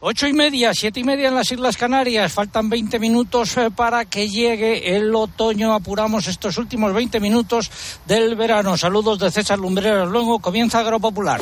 Ocho 0.00 0.26
y 0.26 0.34
media, 0.34 0.74
siete 0.74 1.00
y 1.00 1.04
media 1.04 1.28
en 1.28 1.34
las 1.34 1.50
Islas 1.50 1.78
Canarias. 1.78 2.32
Faltan 2.32 2.68
20 2.68 2.98
minutos 2.98 3.56
eh, 3.56 3.70
para 3.74 4.04
que 4.04 4.28
llegue 4.28 4.94
el 4.94 5.14
otoño. 5.14 5.72
Apuramos 5.72 6.26
estos 6.26 6.58
últimos 6.58 6.92
20 6.92 7.18
minutos 7.18 7.70
del 8.04 8.36
verano. 8.36 8.76
Saludos 8.76 9.18
de 9.18 9.30
César 9.30 9.58
Lumbreras. 9.58 10.06
Luego 10.08 10.38
comienza 10.38 10.80
Agropopular. 10.80 11.40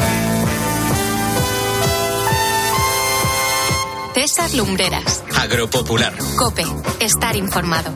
César 4.15 4.55
Lumbreras. 4.55 5.25
Agropopular. 5.37 6.15
Cope. 6.37 6.65
Estar 7.01 7.35
informado. 7.35 7.93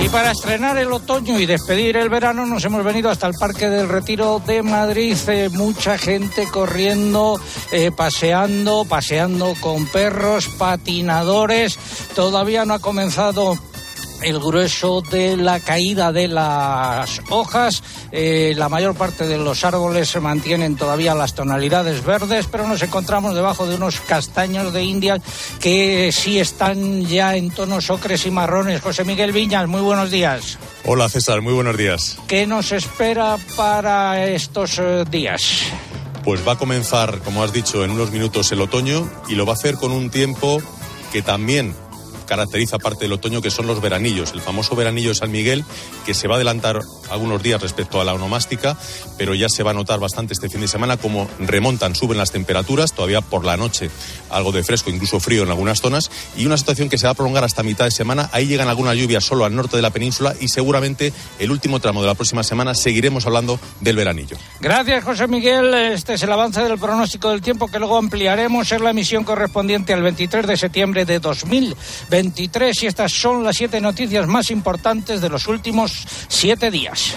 Y 0.00 0.08
para 0.10 0.30
estrenar 0.30 0.78
el 0.78 0.92
otoño 0.92 1.40
y 1.40 1.46
despedir 1.46 1.96
el 1.96 2.08
verano 2.08 2.46
nos 2.46 2.64
hemos 2.64 2.84
venido 2.84 3.10
hasta 3.10 3.26
el 3.26 3.34
Parque 3.34 3.68
del 3.68 3.88
Retiro 3.88 4.40
de 4.46 4.62
Madrid. 4.62 5.16
Eh, 5.26 5.48
mucha 5.50 5.98
gente 5.98 6.46
corriendo, 6.50 7.40
eh, 7.72 7.90
paseando, 7.90 8.84
paseando 8.84 9.54
con 9.60 9.86
perros, 9.86 10.48
patinadores. 10.56 11.78
Todavía 12.14 12.64
no 12.64 12.74
ha 12.74 12.78
comenzado 12.78 13.58
el 14.22 14.38
grueso 14.38 15.02
de 15.02 15.36
la 15.36 15.60
caída 15.60 16.12
de 16.12 16.28
las 16.28 17.20
hojas. 17.30 17.82
Eh, 18.12 18.54
la 18.56 18.68
mayor 18.68 18.94
parte 18.94 19.26
de 19.26 19.38
los 19.38 19.64
árboles 19.64 20.08
se 20.08 20.20
mantienen 20.20 20.76
todavía 20.76 21.14
las 21.14 21.34
tonalidades 21.34 22.04
verdes, 22.04 22.46
pero 22.50 22.66
nos 22.66 22.82
encontramos 22.82 23.34
debajo 23.34 23.66
de 23.66 23.76
unos 23.76 24.00
castaños 24.00 24.72
de 24.72 24.84
India 24.84 25.20
que 25.60 26.10
sí 26.12 26.38
están 26.38 27.06
ya 27.06 27.36
en 27.36 27.50
tonos 27.50 27.90
ocres 27.90 28.26
y 28.26 28.30
marrones. 28.30 28.80
José 28.80 29.04
Miguel 29.04 29.32
Viñas, 29.32 29.68
muy 29.68 29.80
buenos 29.80 30.10
días. 30.10 30.58
Hola 30.84 31.08
César, 31.08 31.40
muy 31.42 31.52
buenos 31.52 31.76
días. 31.76 32.18
¿Qué 32.26 32.46
nos 32.46 32.72
espera 32.72 33.36
para 33.56 34.24
estos 34.24 34.78
eh, 34.78 35.04
días? 35.10 35.62
Pues 36.24 36.46
va 36.46 36.52
a 36.52 36.58
comenzar, 36.58 37.20
como 37.20 37.42
has 37.42 37.52
dicho, 37.52 37.84
en 37.84 37.90
unos 37.90 38.10
minutos 38.10 38.52
el 38.52 38.60
otoño 38.60 39.10
y 39.28 39.34
lo 39.34 39.46
va 39.46 39.52
a 39.52 39.56
hacer 39.56 39.76
con 39.76 39.92
un 39.92 40.10
tiempo 40.10 40.60
que 41.12 41.22
también 41.22 41.74
caracteriza 42.28 42.78
parte 42.78 43.06
del 43.06 43.12
otoño, 43.14 43.42
que 43.42 43.50
son 43.50 43.66
los 43.66 43.80
veranillos. 43.80 44.32
El 44.32 44.40
famoso 44.40 44.76
veranillo 44.76 45.08
de 45.08 45.14
San 45.16 45.32
Miguel, 45.32 45.64
que 46.06 46.14
se 46.14 46.28
va 46.28 46.34
a 46.34 46.36
adelantar 46.36 46.78
algunos 47.10 47.42
días 47.42 47.60
respecto 47.60 48.00
a 48.00 48.04
la 48.04 48.14
onomástica, 48.14 48.76
pero 49.16 49.34
ya 49.34 49.48
se 49.48 49.62
va 49.62 49.72
a 49.72 49.74
notar 49.74 49.98
bastante 49.98 50.34
este 50.34 50.48
fin 50.48 50.60
de 50.60 50.68
semana 50.68 50.96
como 50.96 51.28
remontan, 51.40 51.96
suben 51.96 52.18
las 52.18 52.30
temperaturas, 52.30 52.92
todavía 52.92 53.20
por 53.20 53.44
la 53.44 53.56
noche 53.56 53.90
algo 54.30 54.52
de 54.52 54.62
fresco, 54.62 54.90
incluso 54.90 55.18
frío 55.18 55.42
en 55.42 55.48
algunas 55.48 55.80
zonas, 55.80 56.10
y 56.36 56.46
una 56.46 56.56
situación 56.58 56.88
que 56.88 56.98
se 56.98 57.06
va 57.06 57.12
a 57.12 57.14
prolongar 57.14 57.44
hasta 57.44 57.62
mitad 57.62 57.86
de 57.86 57.90
semana. 57.90 58.28
Ahí 58.32 58.46
llegan 58.46 58.68
algunas 58.68 58.96
lluvias 58.96 59.24
solo 59.24 59.44
al 59.44 59.56
norte 59.56 59.76
de 59.76 59.82
la 59.82 59.90
península 59.90 60.34
y 60.38 60.48
seguramente 60.48 61.12
el 61.38 61.50
último 61.50 61.80
tramo 61.80 62.02
de 62.02 62.08
la 62.08 62.14
próxima 62.14 62.42
semana 62.42 62.74
seguiremos 62.74 63.26
hablando 63.26 63.58
del 63.80 63.96
veranillo. 63.96 64.36
Gracias, 64.60 65.02
José 65.02 65.26
Miguel. 65.26 65.72
Este 65.74 66.14
es 66.14 66.22
el 66.22 66.32
avance 66.32 66.62
del 66.62 66.78
pronóstico 66.78 67.30
del 67.30 67.40
tiempo 67.40 67.68
que 67.68 67.78
luego 67.78 67.96
ampliaremos. 67.96 68.70
Es 68.70 68.80
la 68.80 68.90
emisión 68.90 69.24
correspondiente 69.24 69.94
al 69.94 70.02
23 70.02 70.46
de 70.46 70.56
septiembre 70.56 71.04
de 71.04 71.18
2020. 71.18 72.17
23 72.18 72.82
y 72.82 72.86
estas 72.88 73.12
son 73.12 73.44
las 73.44 73.56
siete 73.56 73.80
noticias 73.80 74.26
más 74.26 74.50
importantes 74.50 75.20
de 75.20 75.28
los 75.28 75.46
últimos 75.46 76.04
siete 76.26 76.68
días. 76.68 77.14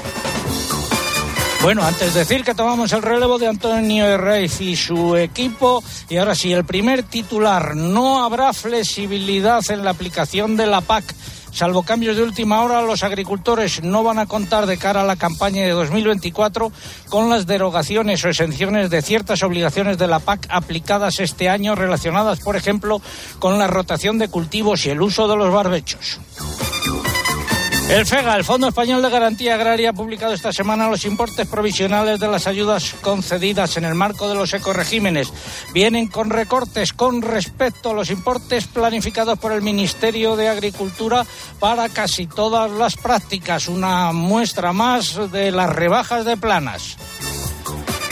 Bueno, 1.64 1.84
antes 1.84 2.14
de 2.14 2.20
decir 2.20 2.44
que 2.44 2.54
tomamos 2.54 2.94
el 2.94 3.02
relevo 3.02 3.40
de 3.40 3.48
Antonio 3.48 4.06
Herreyz 4.06 4.62
y 4.62 4.76
su 4.76 5.16
equipo, 5.16 5.84
y 6.08 6.18
ahora 6.18 6.36
sí, 6.36 6.54
el 6.54 6.66
primer 6.66 7.02
titular, 7.02 7.76
no 7.76 8.24
habrá 8.24 8.54
flexibilidad 8.54 9.64
en 9.70 9.84
la 9.84 9.90
aplicación 9.90 10.56
de 10.56 10.68
la 10.68 10.82
PAC 10.82 11.16
Salvo 11.52 11.84
cambios 11.84 12.16
de 12.16 12.24
última 12.24 12.62
hora, 12.62 12.82
los 12.82 13.04
agricultores 13.04 13.84
no 13.84 14.04
van 14.04 14.20
a 14.20 14.26
contar 14.26 14.66
de 14.66 14.78
cara 14.78 15.02
a 15.02 15.06
la 15.06 15.18
campaña 15.18 15.64
de 15.64 15.72
2024 15.72 16.72
con 17.10 17.30
las 17.30 17.46
derogaciones 17.46 18.24
o 18.24 18.30
exenciones 18.30 18.90
de 18.90 19.02
ciertas 19.02 19.44
obligaciones 19.44 19.98
de 19.98 20.08
la 20.08 20.20
PAC 20.20 20.48
aplicadas 20.50 21.20
este 21.20 21.50
año 21.50 21.76
relacionadas, 21.76 22.40
por 22.40 22.56
ejemplo, 22.56 23.02
con 23.40 23.60
la 23.60 23.68
rotación 23.68 24.18
de 24.18 24.30
cultivos 24.30 24.86
y 24.86 24.92
el 24.92 25.02
uso 25.02 25.28
de 25.28 25.36
los 25.36 25.54
barbechos. 25.54 26.20
El 27.92 28.06
FEGA, 28.06 28.38
el 28.38 28.46
Fondo 28.46 28.70
Español 28.70 29.02
de 29.02 29.10
Garantía 29.10 29.56
Agraria, 29.56 29.90
ha 29.90 29.94
publicado 29.94 30.32
esta 30.32 30.54
semana 30.54 30.88
los 30.88 31.04
importes 31.04 31.46
provisionales 31.46 32.22
de 32.22 32.30
las 32.30 32.48
ayudas 32.48 32.96
concedidas 33.02 33.76
en 33.76 33.84
el 33.84 33.96
marco 33.96 34.30
de 34.30 34.36
los 34.36 34.54
ecoregímenes. 34.54 35.34
Vienen 35.74 36.08
con 36.08 36.30
recortes 36.30 36.94
con 36.94 37.22
respecto 37.22 37.90
a 37.90 37.94
los 37.94 38.10
importes 38.10 38.66
planificados 38.68 39.38
por 39.38 39.52
el 39.52 39.62
Ministerio 39.62 40.38
de 40.38 40.48
Agricultura 40.48 41.26
para 41.60 41.90
casi 41.90 42.28
todas 42.28 42.72
las 42.72 42.96
prácticas. 42.96 43.68
Una 43.68 44.14
muestra 44.14 44.72
más 44.72 45.30
de 45.30 45.52
las 45.52 45.70
rebajas 45.70 46.24
de 46.24 46.38
planas. 46.38 46.96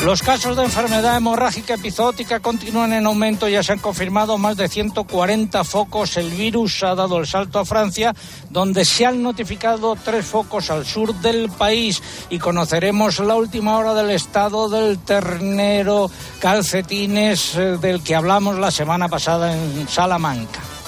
Los 0.04 0.24
casos 0.24 0.56
de 0.56 0.64
enfermedad 0.64 1.18
hemorrágica 1.18 1.74
epizootica 1.74 2.40
continúan 2.40 2.94
en 2.94 3.06
aumento. 3.06 3.50
Ya 3.50 3.62
se 3.62 3.74
han 3.74 3.80
confirmado 3.80 4.38
más 4.38 4.56
de 4.56 4.70
140 4.70 5.64
focos. 5.66 6.16
El 6.16 6.30
virus 6.32 6.82
ha 6.84 6.96
dado 6.96 7.18
el 7.20 7.28
salto 7.28 7.60
a 7.60 7.66
Francia, 7.66 8.16
donde 8.50 8.86
se 8.86 9.06
han 9.06 9.22
notificado 9.22 9.98
tres 9.98 10.26
focos 10.26 10.72
al 10.72 10.86
sur 10.86 11.14
del 11.16 11.50
país. 11.50 12.02
Y 12.30 12.40
conoceremos 12.40 13.20
la 13.20 13.36
última 13.36 13.78
hora 13.78 13.94
del 13.94 14.12
estado 14.12 14.70
del 14.70 15.00
ternero 15.00 16.10
calcetines 16.40 17.56
eh, 17.56 17.78
del 17.78 18.02
que 18.02 18.16
hablamos 18.16 18.58
la 18.58 18.72
semana 18.72 19.10
pasada 19.10 19.54
en 19.54 19.86
Salamanca. 19.90 20.79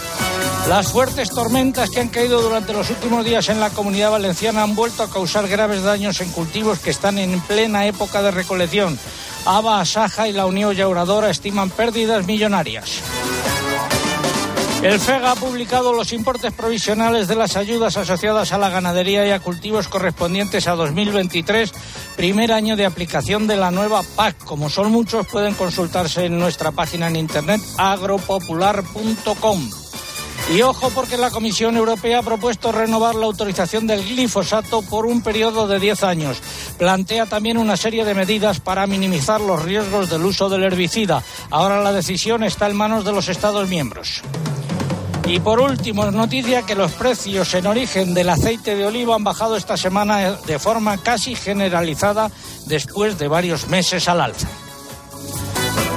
Las 0.68 0.92
fuertes 0.92 1.30
tormentas 1.30 1.90
que 1.90 2.00
han 2.00 2.10
caído 2.10 2.42
durante 2.42 2.72
los 2.72 2.90
últimos 2.90 3.26
días 3.26 3.50
en 3.50 3.60
la 3.60 3.72
comunidad 3.72 4.12
valenciana 4.12 4.64
han 4.64 4.76
vuelto 4.76 5.04
a 5.04 5.10
causar 5.10 5.48
graves 5.48 5.84
daños 5.84 6.22
en 6.22 6.32
cultivos 6.32 6.80
que 6.80 6.92
están 6.92 7.18
en 7.18 7.40
plena 7.42 7.88
época 7.88 8.22
de 8.22 8.32
recolección. 8.32 8.98
Aba, 9.46 9.82
Asaja 9.82 10.28
y 10.28 10.34
la 10.34 10.46
Unión 10.46 10.74
Llauradora 10.74 11.30
estiman 11.30 11.72
pérdidas 11.72 12.26
millonarias. 12.26 13.02
El 14.84 15.00
FEGA 15.00 15.32
ha 15.32 15.36
publicado 15.36 15.94
los 15.94 16.12
importes 16.12 16.54
provisionales 16.54 17.28
de 17.28 17.36
las 17.36 17.56
ayudas 17.56 17.98
asociadas 17.98 18.52
a 18.52 18.58
la 18.58 18.70
ganadería 18.70 19.28
y 19.28 19.32
a 19.32 19.40
cultivos 19.40 19.88
correspondientes 19.88 20.68
a 20.68 20.76
2023, 20.76 21.72
primer 22.16 22.52
año 22.52 22.76
de 22.76 22.88
aplicación 22.88 23.46
de 23.46 23.58
la 23.58 23.70
nueva 23.70 24.02
PAC. 24.16 24.44
Como 24.44 24.72
son 24.72 24.92
muchos, 24.92 25.28
pueden 25.28 25.54
consultarse 25.54 26.26
en 26.26 26.40
nuestra 26.40 26.72
página 26.72 27.10
en 27.10 27.18
internet 27.18 27.62
agropopular.com. 27.78 29.81
Y 30.54 30.64
ojo 30.64 30.90
porque 30.94 31.16
la 31.16 31.32
Comisión 31.32 31.78
Europea 31.78 32.20
ha 32.20 32.24
propuesto 32.24 32.74
renovar 32.74 33.16
la 33.16 33.26
autorización 33.26 33.88
del 33.88 34.04
glifosato 34.04 34.82
por 34.82 35.06
un 35.06 35.22
periodo 35.22 35.66
de 35.66 35.80
10 35.80 36.04
años. 36.04 36.42
Plantea 36.78 37.26
también 37.26 37.58
una 37.58 37.78
serie 37.78 38.04
de 38.04 38.14
medidas 38.14 38.60
para 38.60 38.86
minimizar 38.86 39.40
los 39.40 39.64
riesgos 39.64 40.10
del 40.10 40.26
uso 40.26 40.50
del 40.50 40.64
herbicida. 40.64 41.24
Ahora 41.52 41.82
la 41.82 41.94
decisión 41.94 42.44
está 42.44 42.68
en 42.68 42.76
manos 42.76 43.06
de 43.06 43.14
los 43.14 43.30
Estados 43.30 43.70
miembros. 43.70 44.24
Y 45.26 45.40
por 45.40 45.62
último, 45.62 46.12
noticia 46.12 46.64
que 46.64 46.76
los 46.76 46.92
precios 46.92 47.54
en 47.54 47.68
origen 47.68 48.14
del 48.14 48.28
aceite 48.28 48.76
de 48.76 48.86
oliva 48.86 49.16
han 49.16 49.24
bajado 49.24 49.56
esta 49.56 49.78
semana 49.78 50.34
de 50.34 50.60
forma 50.60 50.98
casi 50.98 51.34
generalizada 51.34 52.30
después 52.66 53.18
de 53.18 53.30
varios 53.30 53.70
meses 53.70 54.10
al 54.10 54.20
alza. 54.20 54.50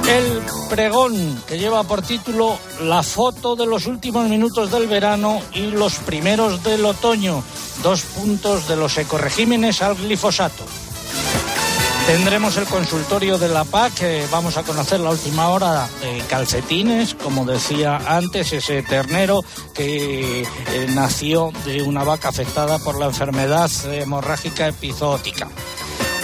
El 0.07 0.41
pregón 0.69 1.41
que 1.47 1.57
lleva 1.57 1.83
por 1.83 2.01
título 2.01 2.57
La 2.81 3.01
foto 3.01 3.55
de 3.55 3.65
los 3.65 3.87
últimos 3.87 4.29
minutos 4.29 4.71
del 4.71 4.87
verano 4.87 5.41
y 5.53 5.71
los 5.71 5.95
primeros 5.95 6.63
del 6.63 6.85
otoño. 6.85 7.43
Dos 7.81 8.03
puntos 8.03 8.67
de 8.67 8.75
los 8.75 8.97
ecoregímenes 8.97 9.81
al 9.81 9.95
glifosato. 9.95 10.63
Tendremos 12.07 12.55
el 12.57 12.65
consultorio 12.65 13.39
de 13.39 13.49
la 13.49 13.63
PAC, 13.63 14.29
vamos 14.29 14.57
a 14.57 14.63
conocer 14.63 14.99
la 14.99 15.09
última 15.09 15.49
hora 15.49 15.89
de 16.01 16.19
calcetines, 16.29 17.15
como 17.15 17.45
decía 17.45 17.99
antes, 18.05 18.53
ese 18.53 18.83
ternero 18.83 19.43
que 19.73 20.41
eh, 20.43 20.45
nació 20.93 21.51
de 21.65 21.81
una 21.81 22.03
vaca 22.03 22.29
afectada 22.29 22.77
por 22.77 22.99
la 22.99 23.07
enfermedad 23.07 23.71
hemorrágica 23.91 24.67
epizootica. 24.67 25.47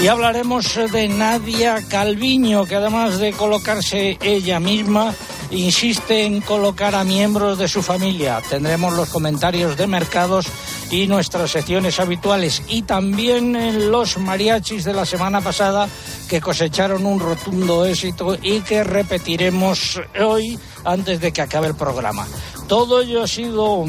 Y 0.01 0.07
hablaremos 0.07 0.79
de 0.91 1.07
Nadia 1.09 1.79
Calviño, 1.87 2.65
que 2.65 2.75
además 2.75 3.19
de 3.19 3.33
colocarse 3.33 4.17
ella 4.19 4.59
misma, 4.59 5.13
insiste 5.51 6.25
en 6.25 6.41
colocar 6.41 6.95
a 6.95 7.03
miembros 7.03 7.59
de 7.59 7.67
su 7.67 7.83
familia. 7.83 8.41
Tendremos 8.49 8.95
los 8.95 9.09
comentarios 9.09 9.77
de 9.77 9.85
mercados 9.85 10.47
y 10.89 11.05
nuestras 11.05 11.51
secciones 11.51 11.99
habituales. 11.99 12.63
Y 12.67 12.81
también 12.81 13.91
los 13.91 14.17
mariachis 14.17 14.85
de 14.85 14.93
la 14.93 15.05
semana 15.05 15.39
pasada, 15.39 15.87
que 16.27 16.41
cosecharon 16.41 17.05
un 17.05 17.19
rotundo 17.19 17.85
éxito 17.85 18.35
y 18.41 18.61
que 18.61 18.83
repetiremos 18.83 20.01
hoy 20.19 20.57
antes 20.83 21.21
de 21.21 21.31
que 21.31 21.43
acabe 21.43 21.67
el 21.67 21.75
programa. 21.75 22.25
Todo 22.67 23.01
ello 23.01 23.21
ha 23.21 23.27
sido 23.27 23.85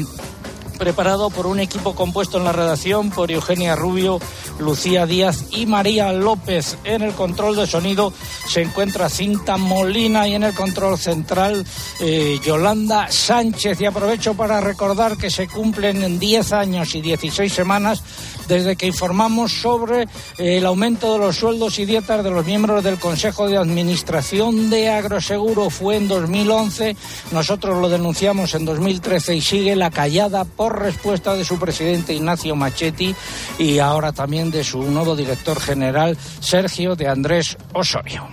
preparado 0.77 1.29
por 1.29 1.47
un 1.47 1.59
equipo 1.59 1.95
compuesto 1.95 2.37
en 2.37 2.43
la 2.43 2.51
redacción 2.51 3.09
por 3.09 3.31
Eugenia 3.31 3.75
Rubio, 3.75 4.19
Lucía 4.59 5.05
Díaz 5.05 5.45
y 5.51 5.65
María 5.65 6.11
López. 6.13 6.77
En 6.83 7.01
el 7.01 7.13
control 7.13 7.55
de 7.55 7.67
sonido 7.67 8.13
se 8.47 8.61
encuentra 8.61 9.09
Cinta 9.09 9.57
Molina 9.57 10.27
y 10.27 10.35
en 10.35 10.43
el 10.43 10.53
control 10.53 10.97
central 10.97 11.65
eh, 11.99 12.39
Yolanda 12.43 13.11
Sánchez. 13.11 13.79
Y 13.81 13.85
aprovecho 13.85 14.33
para 14.33 14.61
recordar 14.61 15.17
que 15.17 15.29
se 15.29 15.47
cumplen 15.47 16.03
en 16.03 16.19
10 16.19 16.53
años 16.53 16.95
y 16.95 17.01
16 17.01 17.51
semanas 17.51 18.03
desde 18.47 18.75
que 18.75 18.87
informamos 18.87 19.51
sobre 19.51 20.03
eh, 20.03 20.57
el 20.57 20.65
aumento 20.65 21.13
de 21.13 21.19
los 21.19 21.37
sueldos 21.37 21.79
y 21.79 21.85
dietas 21.85 22.23
de 22.23 22.31
los 22.31 22.45
miembros 22.45 22.83
del 22.83 22.99
Consejo 22.99 23.47
de 23.47 23.57
Administración 23.57 24.69
de 24.69 24.89
Agroseguro. 24.89 25.69
Fue 25.69 25.97
en 25.97 26.07
2011, 26.07 26.95
nosotros 27.31 27.79
lo 27.79 27.89
denunciamos 27.89 28.53
en 28.53 28.65
2013 28.65 29.35
y 29.35 29.41
sigue 29.41 29.75
la 29.75 29.91
callada 29.91 30.45
respuesta 30.69 31.35
de 31.35 31.45
su 31.45 31.59
presidente 31.59 32.13
Ignacio 32.13 32.55
Machetti 32.55 33.15
y 33.57 33.79
ahora 33.79 34.11
también 34.11 34.51
de 34.51 34.63
su 34.63 34.81
nuevo 34.83 35.15
director 35.15 35.59
general 35.59 36.17
Sergio 36.39 36.95
de 36.95 37.07
Andrés 37.07 37.57
Osorio. 37.73 38.27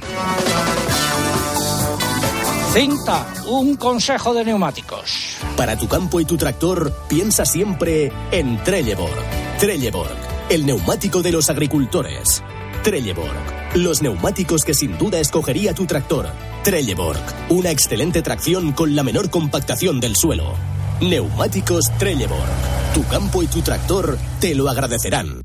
Cinta, 2.73 3.27
un 3.49 3.75
consejo 3.75 4.33
de 4.33 4.45
neumáticos. 4.45 5.39
Para 5.57 5.77
tu 5.77 5.89
campo 5.89 6.21
y 6.21 6.25
tu 6.25 6.37
tractor, 6.37 6.95
piensa 7.09 7.45
siempre 7.45 8.13
en 8.31 8.63
Trelleborg. 8.63 9.59
Trelleborg, 9.59 10.17
el 10.49 10.65
neumático 10.65 11.21
de 11.21 11.33
los 11.33 11.51
agricultores. 11.51 12.45
Trelleborg, 12.85 13.75
los 13.75 14.03
neumáticos 14.03 14.65
que 14.65 14.75
sin 14.75 14.97
duda 14.99 15.19
escogería 15.19 15.75
tu 15.75 15.87
tractor. 15.87 16.29
Trelleborg, 16.63 17.21
una 17.49 17.71
excelente 17.71 18.23
tracción 18.23 18.71
con 18.71 18.95
la 18.95 19.03
menor 19.03 19.31
compactación 19.31 19.99
del 19.99 20.15
suelo. 20.15 20.55
Neumáticos 21.01 21.87
Trelleborg, 21.99 22.45
tu 22.93 23.03
campo 23.07 23.43
y 23.43 23.47
tu 23.47 23.63
tractor 23.63 24.19
te 24.39 24.55
lo 24.55 24.69
agradecerán. 24.69 25.43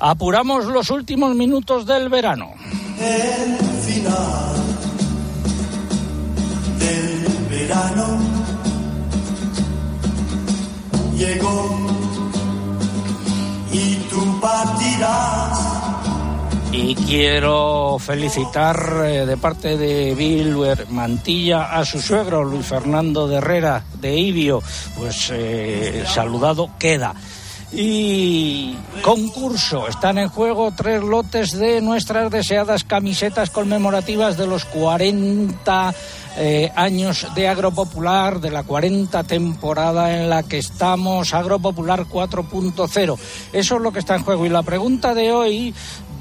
Apuramos 0.00 0.64
los 0.66 0.90
últimos 0.90 1.36
minutos 1.36 1.86
del 1.86 2.08
verano. 2.08 2.50
El 2.98 3.56
final 3.80 4.54
del 6.80 7.46
verano 7.48 8.18
llegó 11.16 11.78
y 13.72 13.94
tú 14.10 14.40
partirás. 14.40 15.83
Y 16.76 16.96
quiero 16.96 18.00
felicitar 18.00 19.04
eh, 19.04 19.24
de 19.24 19.36
parte 19.36 19.76
de 19.76 20.12
Bilber 20.12 20.88
Mantilla 20.90 21.72
a 21.72 21.84
su 21.84 22.00
suegro 22.00 22.42
Luis 22.42 22.66
Fernando 22.66 23.28
de 23.28 23.36
Herrera 23.36 23.84
de 24.00 24.16
Ibio, 24.16 24.60
pues 24.96 25.30
eh, 25.32 26.02
saludado 26.04 26.70
queda. 26.76 27.14
Y 27.70 28.76
concurso, 29.02 29.86
están 29.86 30.18
en 30.18 30.28
juego 30.28 30.72
tres 30.76 31.00
lotes 31.00 31.52
de 31.52 31.80
nuestras 31.80 32.28
deseadas 32.32 32.82
camisetas 32.82 33.50
conmemorativas 33.50 34.36
de 34.36 34.48
los 34.48 34.64
40 34.64 35.94
eh, 36.36 36.72
años 36.74 37.28
de 37.36 37.46
Agropopular, 37.46 38.40
de 38.40 38.50
la 38.50 38.64
40 38.64 39.22
temporada 39.22 40.16
en 40.16 40.28
la 40.28 40.42
que 40.42 40.58
estamos, 40.58 41.32
Agropopular 41.32 42.06
4.0. 42.06 43.18
Eso 43.52 43.76
es 43.76 43.80
lo 43.80 43.92
que 43.92 44.00
está 44.00 44.16
en 44.16 44.24
juego. 44.24 44.44
Y 44.44 44.48
la 44.48 44.64
pregunta 44.64 45.14
de 45.14 45.30
hoy 45.30 45.72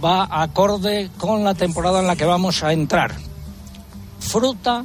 va 0.04 0.28
acorde 0.30 1.10
con 1.18 1.44
la 1.44 1.54
temporada 1.54 2.00
en 2.00 2.08
la 2.08 2.16
que 2.16 2.26
vamos 2.26 2.64
a 2.64 2.74
entrar. 2.74 3.14
Fruta 4.20 4.84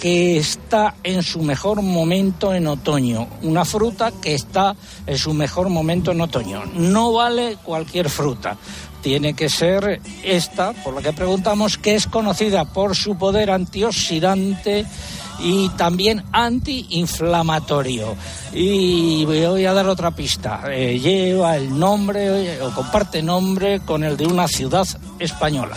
que 0.00 0.36
está 0.36 0.94
en 1.04 1.22
su 1.22 1.42
mejor 1.42 1.80
momento 1.80 2.52
en 2.54 2.66
otoño. 2.66 3.28
Una 3.42 3.64
fruta 3.64 4.10
que 4.10 4.34
está 4.34 4.74
en 5.06 5.16
su 5.16 5.32
mejor 5.32 5.68
momento 5.68 6.10
en 6.10 6.20
otoño. 6.20 6.64
No 6.74 7.12
vale 7.12 7.56
cualquier 7.62 8.08
fruta 8.08 8.56
tiene 9.02 9.34
que 9.34 9.48
ser 9.48 10.00
esta, 10.22 10.72
por 10.72 10.94
la 10.94 11.02
que 11.02 11.12
preguntamos, 11.12 11.76
que 11.76 11.96
es 11.96 12.06
conocida 12.06 12.64
por 12.64 12.96
su 12.96 13.16
poder 13.16 13.50
antioxidante 13.50 14.86
y 15.40 15.68
también 15.70 16.24
antiinflamatorio. 16.32 18.16
Y 18.52 19.24
voy 19.24 19.64
a 19.64 19.72
dar 19.72 19.88
otra 19.88 20.10
pista. 20.10 20.64
Eh, 20.70 20.98
lleva 20.98 21.56
el 21.56 21.78
nombre 21.78 22.60
o 22.60 22.70
comparte 22.74 23.22
nombre 23.22 23.80
con 23.80 24.04
el 24.04 24.16
de 24.16 24.26
una 24.26 24.46
ciudad 24.46 24.86
española. 25.18 25.74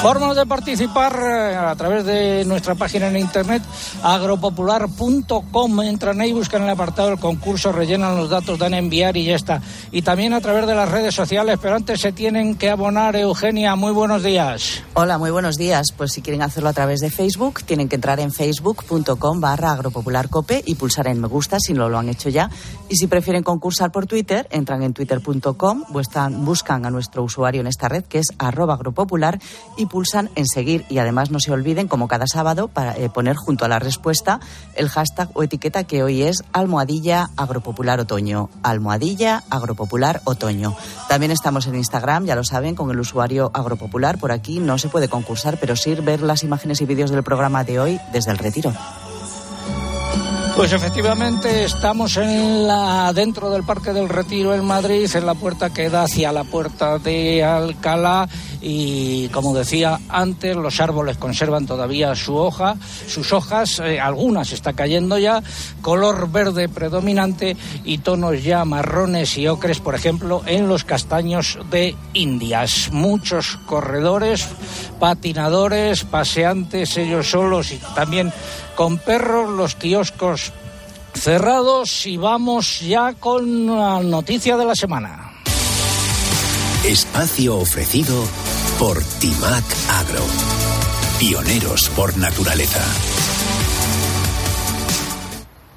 Formas 0.00 0.36
de 0.36 0.46
participar 0.46 1.18
eh, 1.20 1.56
a 1.56 1.74
través 1.74 2.04
de 2.04 2.44
nuestra 2.44 2.76
página 2.76 3.08
en 3.08 3.16
internet 3.16 3.62
agropopular.com. 4.04 5.82
Entran 5.82 6.20
ahí, 6.20 6.32
buscan 6.32 6.62
el 6.62 6.70
apartado 6.70 7.08
del 7.08 7.18
concurso, 7.18 7.72
rellenan 7.72 8.16
los 8.16 8.30
datos, 8.30 8.56
dan 8.58 8.74
a 8.74 8.78
enviar 8.78 9.16
y 9.16 9.24
ya 9.24 9.34
está. 9.34 9.60
Y 9.90 10.02
también 10.02 10.32
a 10.32 10.40
través 10.40 10.66
de 10.66 10.76
las 10.76 10.88
redes 10.88 11.14
sociales, 11.14 11.58
pero 11.60 11.74
antes 11.74 12.00
se 12.00 12.12
tienen 12.12 12.54
que 12.54 12.70
abonar. 12.70 13.16
Eugenia, 13.16 13.74
muy 13.74 13.92
buenos 13.92 14.22
días. 14.22 14.82
Hola, 14.94 15.18
muy 15.18 15.32
buenos 15.32 15.56
días. 15.56 15.88
Pues 15.96 16.12
si 16.12 16.22
quieren 16.22 16.42
hacerlo 16.42 16.68
a 16.68 16.72
través 16.72 17.00
de 17.00 17.10
Facebook, 17.10 17.62
tienen 17.64 17.88
que 17.88 17.96
entrar 17.96 18.20
en 18.20 18.32
facebook.com 18.32 18.91
barra 19.40 19.72
agropopularcope 19.72 20.62
y 20.66 20.74
pulsar 20.74 21.06
en 21.06 21.20
me 21.20 21.28
gusta 21.28 21.58
si 21.58 21.72
no 21.72 21.88
lo 21.88 21.98
han 21.98 22.08
hecho 22.08 22.28
ya. 22.28 22.50
Y 22.88 22.96
si 22.96 23.06
prefieren 23.06 23.42
concursar 23.42 23.90
por 23.90 24.06
Twitter, 24.06 24.46
entran 24.50 24.82
en 24.82 24.92
twitter.com, 24.92 25.84
buscan 25.88 26.84
a 26.84 26.90
nuestro 26.90 27.22
usuario 27.22 27.60
en 27.60 27.66
esta 27.66 27.88
red 27.88 28.04
que 28.04 28.18
es 28.18 28.26
arroba 28.38 28.74
agropopular 28.74 29.40
y 29.76 29.86
pulsan 29.86 30.30
en 30.34 30.46
seguir. 30.46 30.84
Y 30.90 30.98
además 30.98 31.30
no 31.30 31.40
se 31.40 31.52
olviden, 31.52 31.88
como 31.88 32.08
cada 32.08 32.26
sábado, 32.26 32.68
para 32.68 32.96
eh, 32.96 33.08
poner 33.08 33.36
junto 33.36 33.64
a 33.64 33.68
la 33.68 33.78
respuesta 33.78 34.40
el 34.74 34.88
hashtag 34.88 35.30
o 35.34 35.42
etiqueta 35.42 35.84
que 35.84 36.02
hoy 36.02 36.22
es 36.22 36.42
almohadilla 36.52 37.30
agropopular 37.36 38.00
otoño. 38.00 38.50
Almohadilla 38.62 39.42
agropopular 39.48 40.20
otoño. 40.24 40.76
También 41.08 41.32
estamos 41.32 41.66
en 41.66 41.76
Instagram, 41.76 42.26
ya 42.26 42.34
lo 42.34 42.44
saben, 42.44 42.74
con 42.74 42.90
el 42.90 43.00
usuario 43.00 43.50
agropopular. 43.54 44.18
Por 44.18 44.32
aquí 44.32 44.58
no 44.58 44.76
se 44.78 44.88
puede 44.88 45.08
concursar, 45.08 45.58
pero 45.58 45.76
sí 45.76 45.92
ver 45.94 46.22
las 46.22 46.42
imágenes 46.42 46.80
y 46.80 46.86
vídeos 46.86 47.10
del 47.10 47.22
programa 47.22 47.64
de 47.64 47.78
hoy 47.78 48.00
desde 48.12 48.30
el 48.30 48.38
retiro. 48.38 48.72
Pues 50.56 50.72
efectivamente 50.72 51.64
estamos 51.64 52.16
en 52.18 52.66
la 52.66 53.12
dentro 53.14 53.50
del 53.50 53.64
Parque 53.64 53.92
del 53.92 54.08
Retiro 54.08 54.54
en 54.54 54.64
Madrid, 54.64 55.10
en 55.14 55.26
la 55.26 55.34
puerta 55.34 55.70
que 55.70 55.88
da 55.88 56.02
hacia 56.02 56.30
la 56.30 56.44
puerta 56.44 56.98
de 56.98 57.42
Alcalá 57.42 58.28
y 58.62 59.28
como 59.28 59.54
decía 59.54 59.98
antes, 60.08 60.54
los 60.56 60.80
árboles 60.80 61.18
conservan 61.18 61.66
todavía 61.66 62.14
su 62.14 62.36
hoja, 62.36 62.76
sus 63.08 63.32
hojas, 63.32 63.80
eh, 63.80 64.00
algunas 64.00 64.52
está 64.52 64.72
cayendo 64.72 65.18
ya, 65.18 65.42
color 65.80 66.30
verde 66.30 66.68
predominante 66.68 67.56
y 67.84 67.98
tonos 67.98 68.42
ya 68.44 68.64
marrones 68.64 69.36
y 69.36 69.48
ocres, 69.48 69.80
por 69.80 69.96
ejemplo, 69.96 70.42
en 70.46 70.68
los 70.68 70.84
castaños 70.84 71.58
de 71.70 71.96
Indias. 72.14 72.90
Muchos 72.92 73.58
corredores, 73.66 74.46
patinadores, 75.00 76.04
paseantes 76.04 76.96
ellos 76.96 77.30
solos 77.30 77.72
y 77.72 77.80
también 77.96 78.32
con 78.76 78.98
perros, 78.98 79.50
los 79.50 79.74
kioscos 79.74 80.52
cerrados 81.14 82.06
y 82.06 82.16
vamos 82.16 82.80
ya 82.80 83.12
con 83.14 83.66
la 83.66 84.00
noticia 84.02 84.56
de 84.56 84.64
la 84.64 84.74
semana. 84.74 85.31
Espacio 86.84 87.58
ofrecido 87.58 88.24
por 88.80 89.00
Timac 89.20 89.64
Agro. 89.88 90.24
Pioneros 91.20 91.88
por 91.90 92.16
naturaleza. 92.16 92.82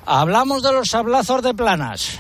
Hablamos 0.07 0.63
de 0.63 0.71
los 0.71 0.87
sablazos 0.87 1.43
de 1.43 1.53
planas. 1.53 2.19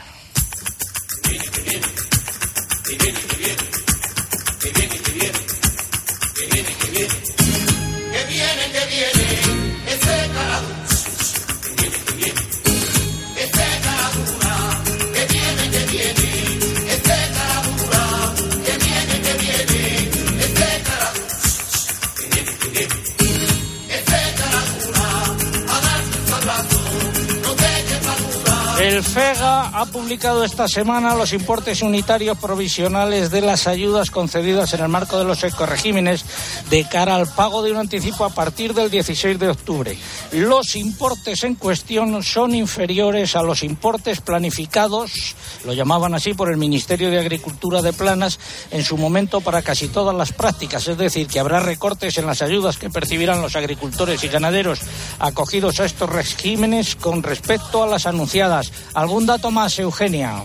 El 28.85 29.01
FEGA 29.01 29.69
ha 29.69 29.87
publicado 29.87 30.43
esta 30.43 30.67
semana 30.67 31.15
los 31.15 31.33
importes 31.33 31.81
unitarios 31.81 32.37
provisionales 32.37 33.31
de 33.31 33.41
las 33.41 33.65
ayudas 33.65 34.11
concedidas 34.11 34.75
en 34.75 34.81
el 34.81 34.89
marco 34.89 35.17
de 35.17 35.23
los 35.23 35.43
ecoregímenes 35.43 36.23
de 36.69 36.87
cara 36.87 37.15
al 37.15 37.25
pago 37.25 37.63
de 37.63 37.71
un 37.71 37.77
anticipo 37.77 38.25
a 38.25 38.29
partir 38.29 38.75
del 38.75 38.91
16 38.91 39.39
de 39.39 39.49
octubre. 39.49 39.97
Los 40.33 40.75
importes 40.75 41.43
en 41.43 41.55
cuestión 41.55 42.21
son 42.21 42.53
inferiores 42.53 43.35
a 43.35 43.41
los 43.41 43.63
importes 43.63 44.21
planificados, 44.21 45.35
lo 45.65 45.73
llamaban 45.73 46.13
así 46.13 46.35
por 46.35 46.51
el 46.51 46.57
Ministerio 46.57 47.09
de 47.09 47.19
Agricultura 47.19 47.81
de 47.81 47.91
Planas, 47.91 48.39
en 48.69 48.83
su 48.83 48.97
momento 48.97 49.41
para 49.41 49.63
casi 49.63 49.87
todas 49.87 50.15
las 50.15 50.31
prácticas, 50.31 50.87
es 50.87 50.97
decir, 50.99 51.25
que 51.25 51.39
habrá 51.39 51.59
recortes 51.59 52.19
en 52.19 52.27
las 52.27 52.43
ayudas 52.43 52.77
que 52.77 52.91
percibirán 52.91 53.41
los 53.41 53.55
agricultores 53.55 54.23
y 54.23 54.27
ganaderos 54.27 54.81
acogidos 55.17 55.79
a 55.79 55.85
estos 55.85 56.07
regímenes 56.07 56.95
con 56.95 57.23
respecto 57.23 57.81
a 57.81 57.87
las 57.87 58.05
anunciadas 58.05 58.74
¿Algún 58.93 59.25
dato 59.25 59.51
más, 59.51 59.77
Eugenia? 59.79 60.43